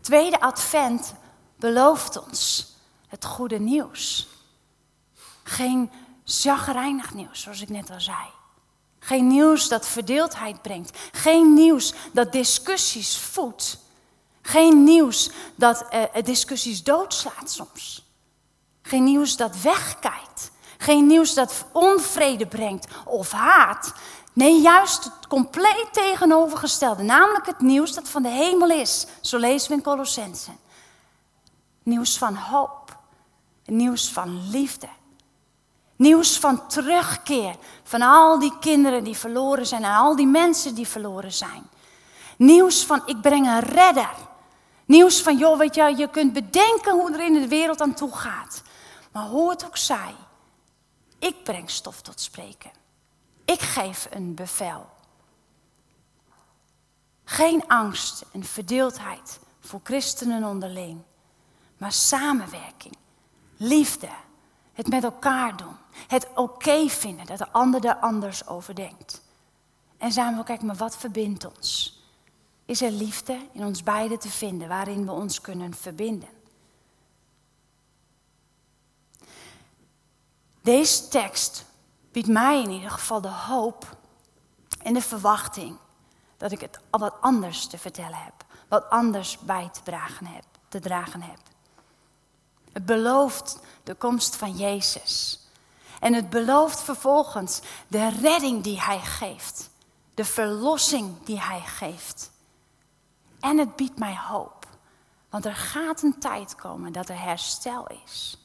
Tweede 0.00 0.40
advent 0.40 1.14
belooft 1.56 2.26
ons 2.26 2.72
het 3.06 3.24
goede 3.24 3.58
nieuws. 3.58 4.28
Geen 5.48 5.90
zagrijnig 6.24 7.14
nieuws, 7.14 7.40
zoals 7.40 7.60
ik 7.60 7.68
net 7.68 7.90
al 7.90 8.00
zei. 8.00 8.26
Geen 8.98 9.26
nieuws 9.26 9.68
dat 9.68 9.86
verdeeldheid 9.86 10.62
brengt. 10.62 10.98
Geen 11.12 11.54
nieuws 11.54 11.94
dat 12.12 12.32
discussies 12.32 13.18
voedt. 13.18 13.78
Geen 14.42 14.84
nieuws 14.84 15.30
dat 15.54 15.86
uh, 15.94 16.22
discussies 16.24 16.82
doodslaat 16.82 17.50
soms. 17.50 18.06
Geen 18.82 19.04
nieuws 19.04 19.36
dat 19.36 19.60
wegkijkt. 19.60 20.50
Geen 20.78 21.06
nieuws 21.06 21.34
dat 21.34 21.64
onvrede 21.72 22.46
brengt 22.46 22.86
of 23.04 23.30
haat. 23.30 23.94
Nee, 24.32 24.60
juist 24.60 25.04
het 25.04 25.26
compleet 25.28 25.88
tegenovergestelde. 25.92 27.02
Namelijk 27.02 27.46
het 27.46 27.60
nieuws 27.60 27.94
dat 27.94 28.08
van 28.08 28.22
de 28.22 28.28
hemel 28.28 28.70
is. 28.70 29.06
Zo 29.20 29.38
lezen 29.38 29.68
we 29.68 29.74
in 29.74 29.82
Colossense. 29.82 30.50
Nieuws 31.82 32.18
van 32.18 32.34
hoop. 32.34 32.96
Nieuws 33.64 34.12
van 34.12 34.50
liefde. 34.50 34.88
Nieuws 35.98 36.38
van 36.38 36.68
terugkeer 36.68 37.56
van 37.82 38.02
al 38.02 38.38
die 38.38 38.58
kinderen 38.60 39.04
die 39.04 39.16
verloren 39.16 39.66
zijn 39.66 39.84
en 39.84 39.94
al 39.94 40.16
die 40.16 40.26
mensen 40.26 40.74
die 40.74 40.88
verloren 40.88 41.32
zijn. 41.32 41.68
Nieuws 42.36 42.84
van 42.84 43.02
ik 43.06 43.20
breng 43.20 43.46
een 43.46 43.60
redder. 43.60 44.14
Nieuws 44.84 45.22
van 45.22 45.38
joh, 45.38 45.58
weet 45.58 45.74
je, 45.74 45.94
je 45.96 46.08
kunt 46.10 46.32
bedenken 46.32 46.92
hoe 46.92 47.12
er 47.12 47.24
in 47.24 47.32
de 47.32 47.48
wereld 47.48 47.80
aan 47.80 47.94
toe 47.94 48.16
gaat. 48.16 48.62
Maar 49.12 49.26
hoe 49.26 49.50
het 49.50 49.64
ook 49.64 49.76
zij, 49.76 50.14
ik 51.18 51.44
breng 51.44 51.70
stof 51.70 52.00
tot 52.00 52.20
spreken. 52.20 52.70
Ik 53.44 53.60
geef 53.60 54.08
een 54.10 54.34
bevel. 54.34 54.86
Geen 57.24 57.66
angst 57.66 58.24
en 58.32 58.44
verdeeldheid 58.44 59.38
voor 59.60 59.80
christenen 59.82 60.44
onderling, 60.44 61.00
maar 61.76 61.92
samenwerking, 61.92 62.96
liefde, 63.56 64.08
het 64.78 64.88
met 64.88 65.04
elkaar 65.04 65.56
doen, 65.56 65.76
het 66.06 66.28
oké 66.34 66.88
vinden 66.88 67.26
dat 67.26 67.38
de 67.38 67.50
ander 67.50 67.84
er 67.84 67.96
anders 67.96 68.46
over 68.46 68.74
denkt. 68.74 69.22
En 69.96 70.12
samen 70.12 70.44
kijken, 70.44 70.66
maar 70.66 70.76
wat 70.76 70.96
verbindt 70.96 71.56
ons? 71.56 72.00
Is 72.64 72.82
er 72.82 72.90
liefde 72.90 73.48
in 73.52 73.64
ons 73.64 73.82
beiden 73.82 74.18
te 74.18 74.28
vinden 74.28 74.68
waarin 74.68 75.04
we 75.04 75.12
ons 75.12 75.40
kunnen 75.40 75.74
verbinden? 75.74 76.28
Deze 80.62 81.08
tekst 81.08 81.64
biedt 82.12 82.28
mij 82.28 82.62
in 82.62 82.70
ieder 82.70 82.90
geval 82.90 83.20
de 83.20 83.28
hoop 83.28 83.96
en 84.82 84.94
de 84.94 85.02
verwachting 85.02 85.76
dat 86.36 86.52
ik 86.52 86.60
het 86.60 86.80
wat 86.90 87.14
anders 87.20 87.66
te 87.66 87.78
vertellen 87.78 88.24
heb, 88.24 88.44
wat 88.68 88.90
anders 88.90 89.38
bij 89.38 89.68
te 89.72 89.82
dragen 89.82 90.26
heb. 90.26 90.44
Te 90.68 90.80
dragen 90.80 91.22
heb. 91.22 91.38
Het 92.72 92.86
belooft 92.86 93.58
de 93.82 93.94
komst 93.94 94.36
van 94.36 94.56
Jezus. 94.56 95.40
En 96.00 96.14
het 96.14 96.30
belooft 96.30 96.80
vervolgens 96.80 97.60
de 97.88 98.08
redding 98.08 98.62
die 98.62 98.80
Hij 98.80 99.00
geeft, 99.00 99.70
de 100.14 100.24
verlossing 100.24 101.24
die 101.24 101.40
Hij 101.40 101.60
geeft. 101.60 102.30
En 103.40 103.58
het 103.58 103.76
biedt 103.76 103.98
mij 103.98 104.16
hoop, 104.16 104.66
want 105.30 105.44
er 105.44 105.56
gaat 105.56 106.02
een 106.02 106.18
tijd 106.18 106.54
komen 106.54 106.92
dat 106.92 107.08
er 107.08 107.20
herstel 107.20 107.86
is. 108.04 108.38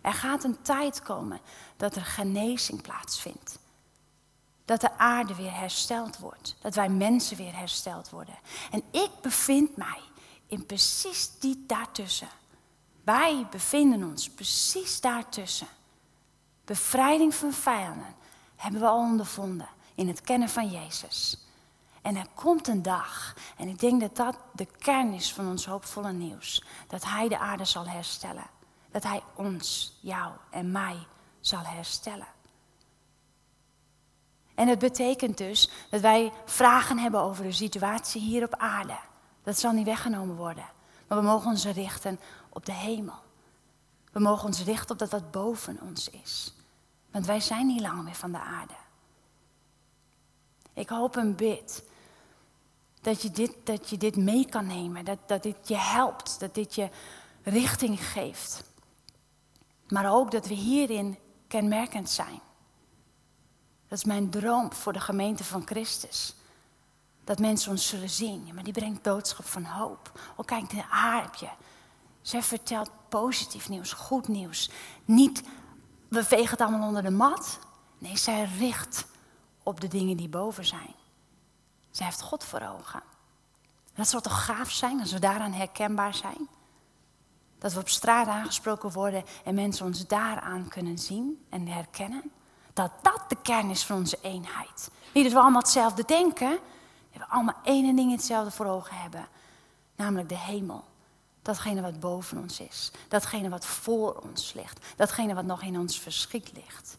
Er 0.00 0.12
gaat 0.12 0.44
een 0.44 0.62
tijd 0.62 1.02
komen 1.02 1.40
dat 1.76 1.96
er 1.96 2.04
genezing 2.04 2.82
plaatsvindt. 2.82 3.58
Dat 4.64 4.80
de 4.80 4.98
aarde 4.98 5.34
weer 5.34 5.54
hersteld 5.54 6.18
wordt. 6.18 6.56
Dat 6.60 6.74
wij 6.74 6.88
mensen 6.88 7.36
weer 7.36 7.56
hersteld 7.56 8.10
worden. 8.10 8.38
En 8.70 8.82
ik 8.90 9.10
bevind 9.22 9.76
mij 9.76 10.00
in 10.46 10.66
precies 10.66 11.30
die 11.38 11.64
daartussen. 11.66 12.28
Wij 13.06 13.46
bevinden 13.50 14.04
ons 14.04 14.30
precies 14.30 15.00
daartussen. 15.00 15.66
Bevrijding 16.64 17.34
van 17.34 17.52
vijanden 17.52 18.14
hebben 18.56 18.80
we 18.80 18.86
al 18.86 18.98
ondervonden 18.98 19.68
in 19.94 20.08
het 20.08 20.20
kennen 20.20 20.48
van 20.48 20.70
Jezus. 20.70 21.46
En 22.02 22.16
er 22.16 22.26
komt 22.34 22.68
een 22.68 22.82
dag, 22.82 23.36
en 23.56 23.68
ik 23.68 23.78
denk 23.78 24.00
dat 24.00 24.16
dat 24.16 24.38
de 24.52 24.66
kern 24.78 25.12
is 25.12 25.32
van 25.32 25.48
ons 25.48 25.66
hoopvolle 25.66 26.12
nieuws, 26.12 26.64
dat 26.88 27.04
Hij 27.04 27.28
de 27.28 27.38
aarde 27.38 27.64
zal 27.64 27.86
herstellen. 27.86 28.46
Dat 28.90 29.02
Hij 29.02 29.22
ons, 29.34 29.98
jou 30.00 30.32
en 30.50 30.70
mij 30.70 30.96
zal 31.40 31.62
herstellen. 31.62 32.28
En 34.54 34.68
het 34.68 34.78
betekent 34.78 35.38
dus 35.38 35.70
dat 35.90 36.00
wij 36.00 36.32
vragen 36.44 36.98
hebben 36.98 37.20
over 37.20 37.44
de 37.44 37.52
situatie 37.52 38.20
hier 38.20 38.44
op 38.44 38.54
aarde. 38.54 38.98
Dat 39.42 39.58
zal 39.58 39.72
niet 39.72 39.86
weggenomen 39.86 40.36
worden. 40.36 40.74
Maar 41.08 41.18
we 41.18 41.24
mogen 41.24 41.50
ons 41.50 41.64
richten 41.64 42.20
op 42.56 42.66
de 42.66 42.72
hemel. 42.72 43.22
We 44.12 44.20
mogen 44.20 44.46
ons 44.46 44.62
richten 44.62 44.90
op 44.90 44.98
dat 44.98 45.10
wat 45.10 45.30
boven 45.30 45.80
ons 45.80 46.10
is. 46.10 46.54
Want 47.10 47.26
wij 47.26 47.40
zijn 47.40 47.66
niet 47.66 47.80
langer 47.80 48.04
meer 48.04 48.14
van 48.14 48.32
de 48.32 48.38
aarde. 48.38 48.74
Ik 50.72 50.88
hoop 50.88 51.16
en 51.16 51.36
bid 51.36 51.82
dat 53.00 53.22
je 53.22 53.30
dit, 53.30 53.54
dat 53.64 53.90
je 53.90 53.96
dit 53.96 54.16
mee 54.16 54.48
kan 54.48 54.66
nemen. 54.66 55.04
Dat, 55.04 55.18
dat 55.26 55.42
dit 55.42 55.68
je 55.68 55.76
helpt. 55.76 56.40
Dat 56.40 56.54
dit 56.54 56.74
je 56.74 56.88
richting 57.42 58.06
geeft. 58.06 58.64
Maar 59.88 60.12
ook 60.12 60.30
dat 60.30 60.46
we 60.46 60.54
hierin 60.54 61.18
kenmerkend 61.48 62.10
zijn. 62.10 62.40
Dat 63.88 63.98
is 63.98 64.04
mijn 64.04 64.30
droom 64.30 64.72
voor 64.72 64.92
de 64.92 65.00
gemeente 65.00 65.44
van 65.44 65.66
Christus. 65.66 66.34
Dat 67.24 67.38
mensen 67.38 67.70
ons 67.70 67.88
zullen 67.88 68.10
zien. 68.10 68.50
Maar 68.54 68.64
die 68.64 68.72
brengt 68.72 69.02
boodschap 69.02 69.46
van 69.46 69.64
hoop. 69.64 70.20
Oh, 70.36 70.46
kijk, 70.46 70.72
haar 70.72 71.22
heb. 71.22 71.65
Zij 72.26 72.42
vertelt 72.42 72.90
positief 73.08 73.68
nieuws, 73.68 73.92
goed 73.92 74.28
nieuws. 74.28 74.70
Niet, 75.04 75.42
we 76.08 76.24
vegen 76.24 76.50
het 76.50 76.60
allemaal 76.60 76.88
onder 76.88 77.02
de 77.02 77.10
mat. 77.10 77.58
Nee, 77.98 78.16
zij 78.16 78.44
richt 78.58 79.06
op 79.62 79.80
de 79.80 79.88
dingen 79.88 80.16
die 80.16 80.28
boven 80.28 80.64
zijn. 80.64 80.94
Zij 81.90 82.06
heeft 82.06 82.22
God 82.22 82.44
voor 82.44 82.60
ogen. 82.60 83.02
Dat 83.94 84.08
zal 84.08 84.20
toch 84.20 84.44
gaaf 84.44 84.70
zijn 84.70 85.00
als 85.00 85.12
we 85.12 85.18
daaraan 85.18 85.52
herkenbaar 85.52 86.14
zijn? 86.14 86.48
Dat 87.58 87.72
we 87.72 87.80
op 87.80 87.88
straat 87.88 88.26
aangesproken 88.26 88.92
worden 88.92 89.24
en 89.44 89.54
mensen 89.54 89.86
ons 89.86 90.06
daaraan 90.06 90.68
kunnen 90.68 90.98
zien 90.98 91.44
en 91.50 91.66
herkennen. 91.66 92.30
Dat 92.72 92.90
dat 93.02 93.24
de 93.28 93.36
kern 93.42 93.70
is 93.70 93.84
van 93.84 93.96
onze 93.96 94.18
eenheid. 94.22 94.90
Niet 95.14 95.24
dat 95.24 95.32
we 95.32 95.40
allemaal 95.40 95.60
hetzelfde 95.60 96.04
denken. 96.06 96.58
Dat 97.12 97.26
we 97.28 97.28
allemaal 97.28 97.60
één 97.62 97.96
ding 97.96 98.10
hetzelfde 98.10 98.50
voor 98.50 98.66
ogen 98.66 98.96
hebben. 98.96 99.28
Namelijk 99.96 100.28
de 100.28 100.38
hemel. 100.38 100.84
Datgene 101.46 101.80
wat 101.80 102.00
boven 102.00 102.38
ons 102.38 102.60
is. 102.60 102.90
Datgene 103.08 103.48
wat 103.48 103.66
voor 103.66 104.14
ons 104.14 104.52
ligt. 104.52 104.84
Datgene 104.96 105.34
wat 105.34 105.44
nog 105.44 105.62
in 105.62 105.78
ons 105.78 106.00
verschiet 106.00 106.52
ligt. 106.52 106.98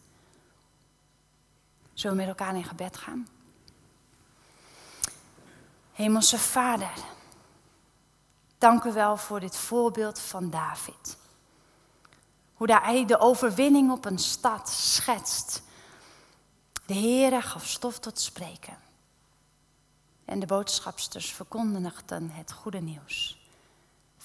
Zullen 1.92 2.16
we 2.16 2.22
met 2.22 2.38
elkaar 2.38 2.56
in 2.56 2.64
gebed 2.64 2.96
gaan? 2.96 3.28
Hemelse 5.92 6.38
Vader. 6.38 6.92
Dank 8.58 8.84
u 8.84 8.92
wel 8.92 9.16
voor 9.16 9.40
dit 9.40 9.56
voorbeeld 9.56 10.18
van 10.18 10.50
David. 10.50 11.16
Hoe 12.54 12.72
hij 12.72 13.04
de 13.04 13.18
overwinning 13.18 13.90
op 13.90 14.04
een 14.04 14.18
stad 14.18 14.68
schetst. 14.68 15.62
De 16.86 16.94
Heere 16.94 17.42
gaf 17.42 17.66
stof 17.66 17.98
tot 17.98 18.20
spreken. 18.20 18.78
En 20.24 20.40
de 20.40 20.46
boodschapsters 20.46 21.32
verkondigden 21.32 22.30
het 22.30 22.52
goede 22.52 22.80
nieuws. 22.80 23.37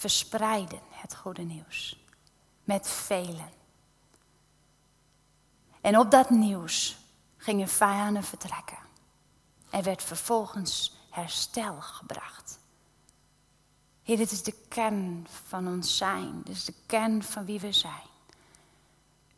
Verspreiden 0.04 0.80
het 0.90 1.16
goede 1.16 1.42
nieuws. 1.42 2.00
Met 2.64 2.88
velen. 2.88 3.50
En 5.82 6.00
op 6.00 6.12
dat 6.12 6.30
nieuws 6.30 6.98
gingen 7.38 7.68
vijanden 7.68 8.24
vertrekken. 8.24 8.78
En 9.70 9.84
werd 9.84 10.04
vervolgens 10.04 10.98
herstel 11.10 11.82
gebracht. 11.82 12.60
Heer, 14.02 14.18
dit 14.18 14.32
is 14.32 14.44
de 14.44 14.56
kern 14.68 15.28
van 15.48 15.68
ons 15.68 15.98
zijn. 15.98 16.42
Dit 16.44 16.56
is 16.56 16.66
de 16.66 16.76
kern 16.86 17.24
van 17.24 17.46
wie 17.46 17.60
we 17.60 17.72
zijn. 17.72 18.08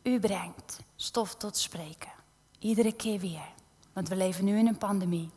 U 0.02 0.20
brengt 0.20 0.80
stof 0.96 1.34
tot 1.34 1.56
spreken. 1.56 2.12
Iedere 2.58 2.92
keer 2.92 3.20
weer. 3.20 3.52
Want 3.92 4.08
we 4.08 4.16
leven 4.16 4.44
nu 4.44 4.58
in 4.58 4.66
een 4.66 4.78
pandemie. 4.78 5.30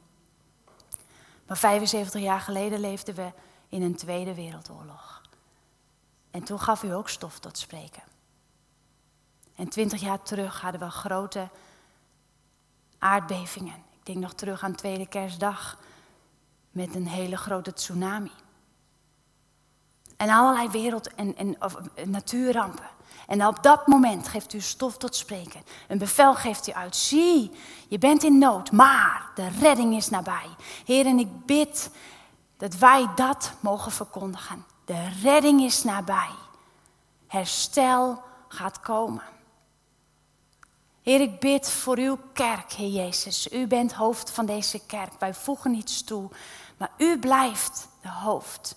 Maar 1.48 1.58
75 1.58 2.22
jaar 2.22 2.42
geleden 2.42 2.80
leefden 2.80 3.16
we 3.16 3.32
in 3.68 3.82
een 3.82 3.96
Tweede 3.96 4.36
Wereldoorlog. 4.36 5.19
En 6.32 6.44
toen 6.44 6.60
gaf 6.60 6.84
u 6.84 6.94
ook 6.94 7.10
stof 7.10 7.40
tot 7.40 7.58
spreken. 7.58 8.04
En 9.56 9.70
20 9.70 10.02
jaar 10.02 10.22
terug 10.22 10.62
hadden 10.62 10.82
we 10.82 10.90
grote 10.90 11.50
aardbevingen. 12.98 13.76
Ik 13.76 14.06
denk 14.06 14.18
nog 14.18 14.34
terug 14.34 14.64
aan 14.64 14.76
Tweede 14.76 15.08
Kerstdag 15.08 15.78
met 16.72 16.96
een 16.96 17.08
hele 17.08 17.38
grote 17.38 17.74
tsunami. 17.74 18.32
En 20.18 20.30
allerlei 20.30 20.70
wereld- 20.70 21.16
en, 21.16 21.38
en 21.38 21.58
natuurrampen. 22.06 22.90
En 23.28 23.46
op 23.46 23.64
dat 23.64 23.88
moment 23.88 24.28
geeft 24.28 24.54
u 24.54 24.60
stof 24.60 24.98
tot 24.98 25.16
spreken. 25.16 25.64
Een 25.88 25.98
bevel 25.98 26.36
geeft 26.36 26.68
u 26.68 26.72
uit. 26.72 26.96
Zie, 26.96 27.52
je 27.88 27.98
bent 27.98 28.24
in 28.24 28.38
nood, 28.38 28.72
maar 28.72 29.32
de 29.36 29.50
redding 29.50 29.96
is 29.96 30.10
nabij. 30.10 30.48
Heer, 30.86 31.06
en 31.06 31.20
ik 31.20 31.46
bid 31.46 31.90
dat 32.58 32.76
wij 32.76 33.08
dat 33.16 33.52
mogen 33.60 33.92
verkondigen. 33.92 34.66
De 34.90 35.10
redding 35.22 35.62
is 35.62 35.84
nabij. 35.84 36.32
Herstel 37.28 38.24
gaat 38.48 38.80
komen. 38.80 39.24
Heer, 41.02 41.22
ik 41.22 41.40
bid 41.40 41.72
voor 41.72 41.98
uw 41.98 42.20
kerk, 42.34 42.72
Heer 42.72 42.90
Jezus. 42.90 43.52
U 43.52 43.68
bent 43.68 43.94
hoofd 43.94 44.32
van 44.32 44.46
deze 44.46 44.86
kerk. 44.86 45.20
Wij 45.20 45.34
voegen 45.34 45.72
niets 45.72 46.04
toe, 46.04 46.30
maar 46.78 46.92
u 46.98 47.20
blijft 47.20 47.88
de 48.02 48.10
hoofd 48.10 48.76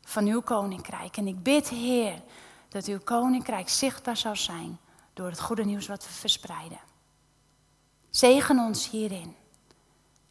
van 0.00 0.26
uw 0.26 0.40
koninkrijk. 0.40 1.16
En 1.16 1.26
ik 1.26 1.42
bid, 1.42 1.68
Heer, 1.68 2.22
dat 2.68 2.86
uw 2.86 3.00
koninkrijk 3.00 3.68
zichtbaar 3.68 4.16
zou 4.16 4.36
zijn 4.36 4.78
door 5.12 5.26
het 5.26 5.40
goede 5.40 5.64
nieuws 5.64 5.86
wat 5.86 6.06
we 6.06 6.12
verspreiden. 6.12 6.80
Zegen 8.10 8.58
ons 8.58 8.90
hierin. 8.90 9.36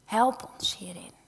Help 0.06 0.52
ons 0.58 0.78
hierin. 0.78 1.21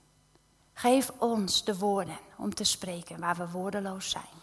Geef 0.84 1.12
ons 1.17 1.63
de 1.63 1.78
woorden 1.78 2.17
om 2.38 2.54
te 2.54 2.63
spreken 2.63 3.19
waar 3.19 3.36
we 3.36 3.50
woordeloos 3.50 4.10
zijn. 4.10 4.41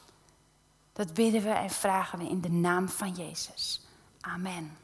Dat 0.92 1.14
bidden 1.14 1.42
we 1.42 1.50
en 1.50 1.70
vragen 1.70 2.18
we 2.18 2.29
in 2.29 2.40
de 2.40 2.50
naam 2.50 2.88
van 2.88 3.14
Jezus. 3.14 3.87
Amen. 4.20 4.76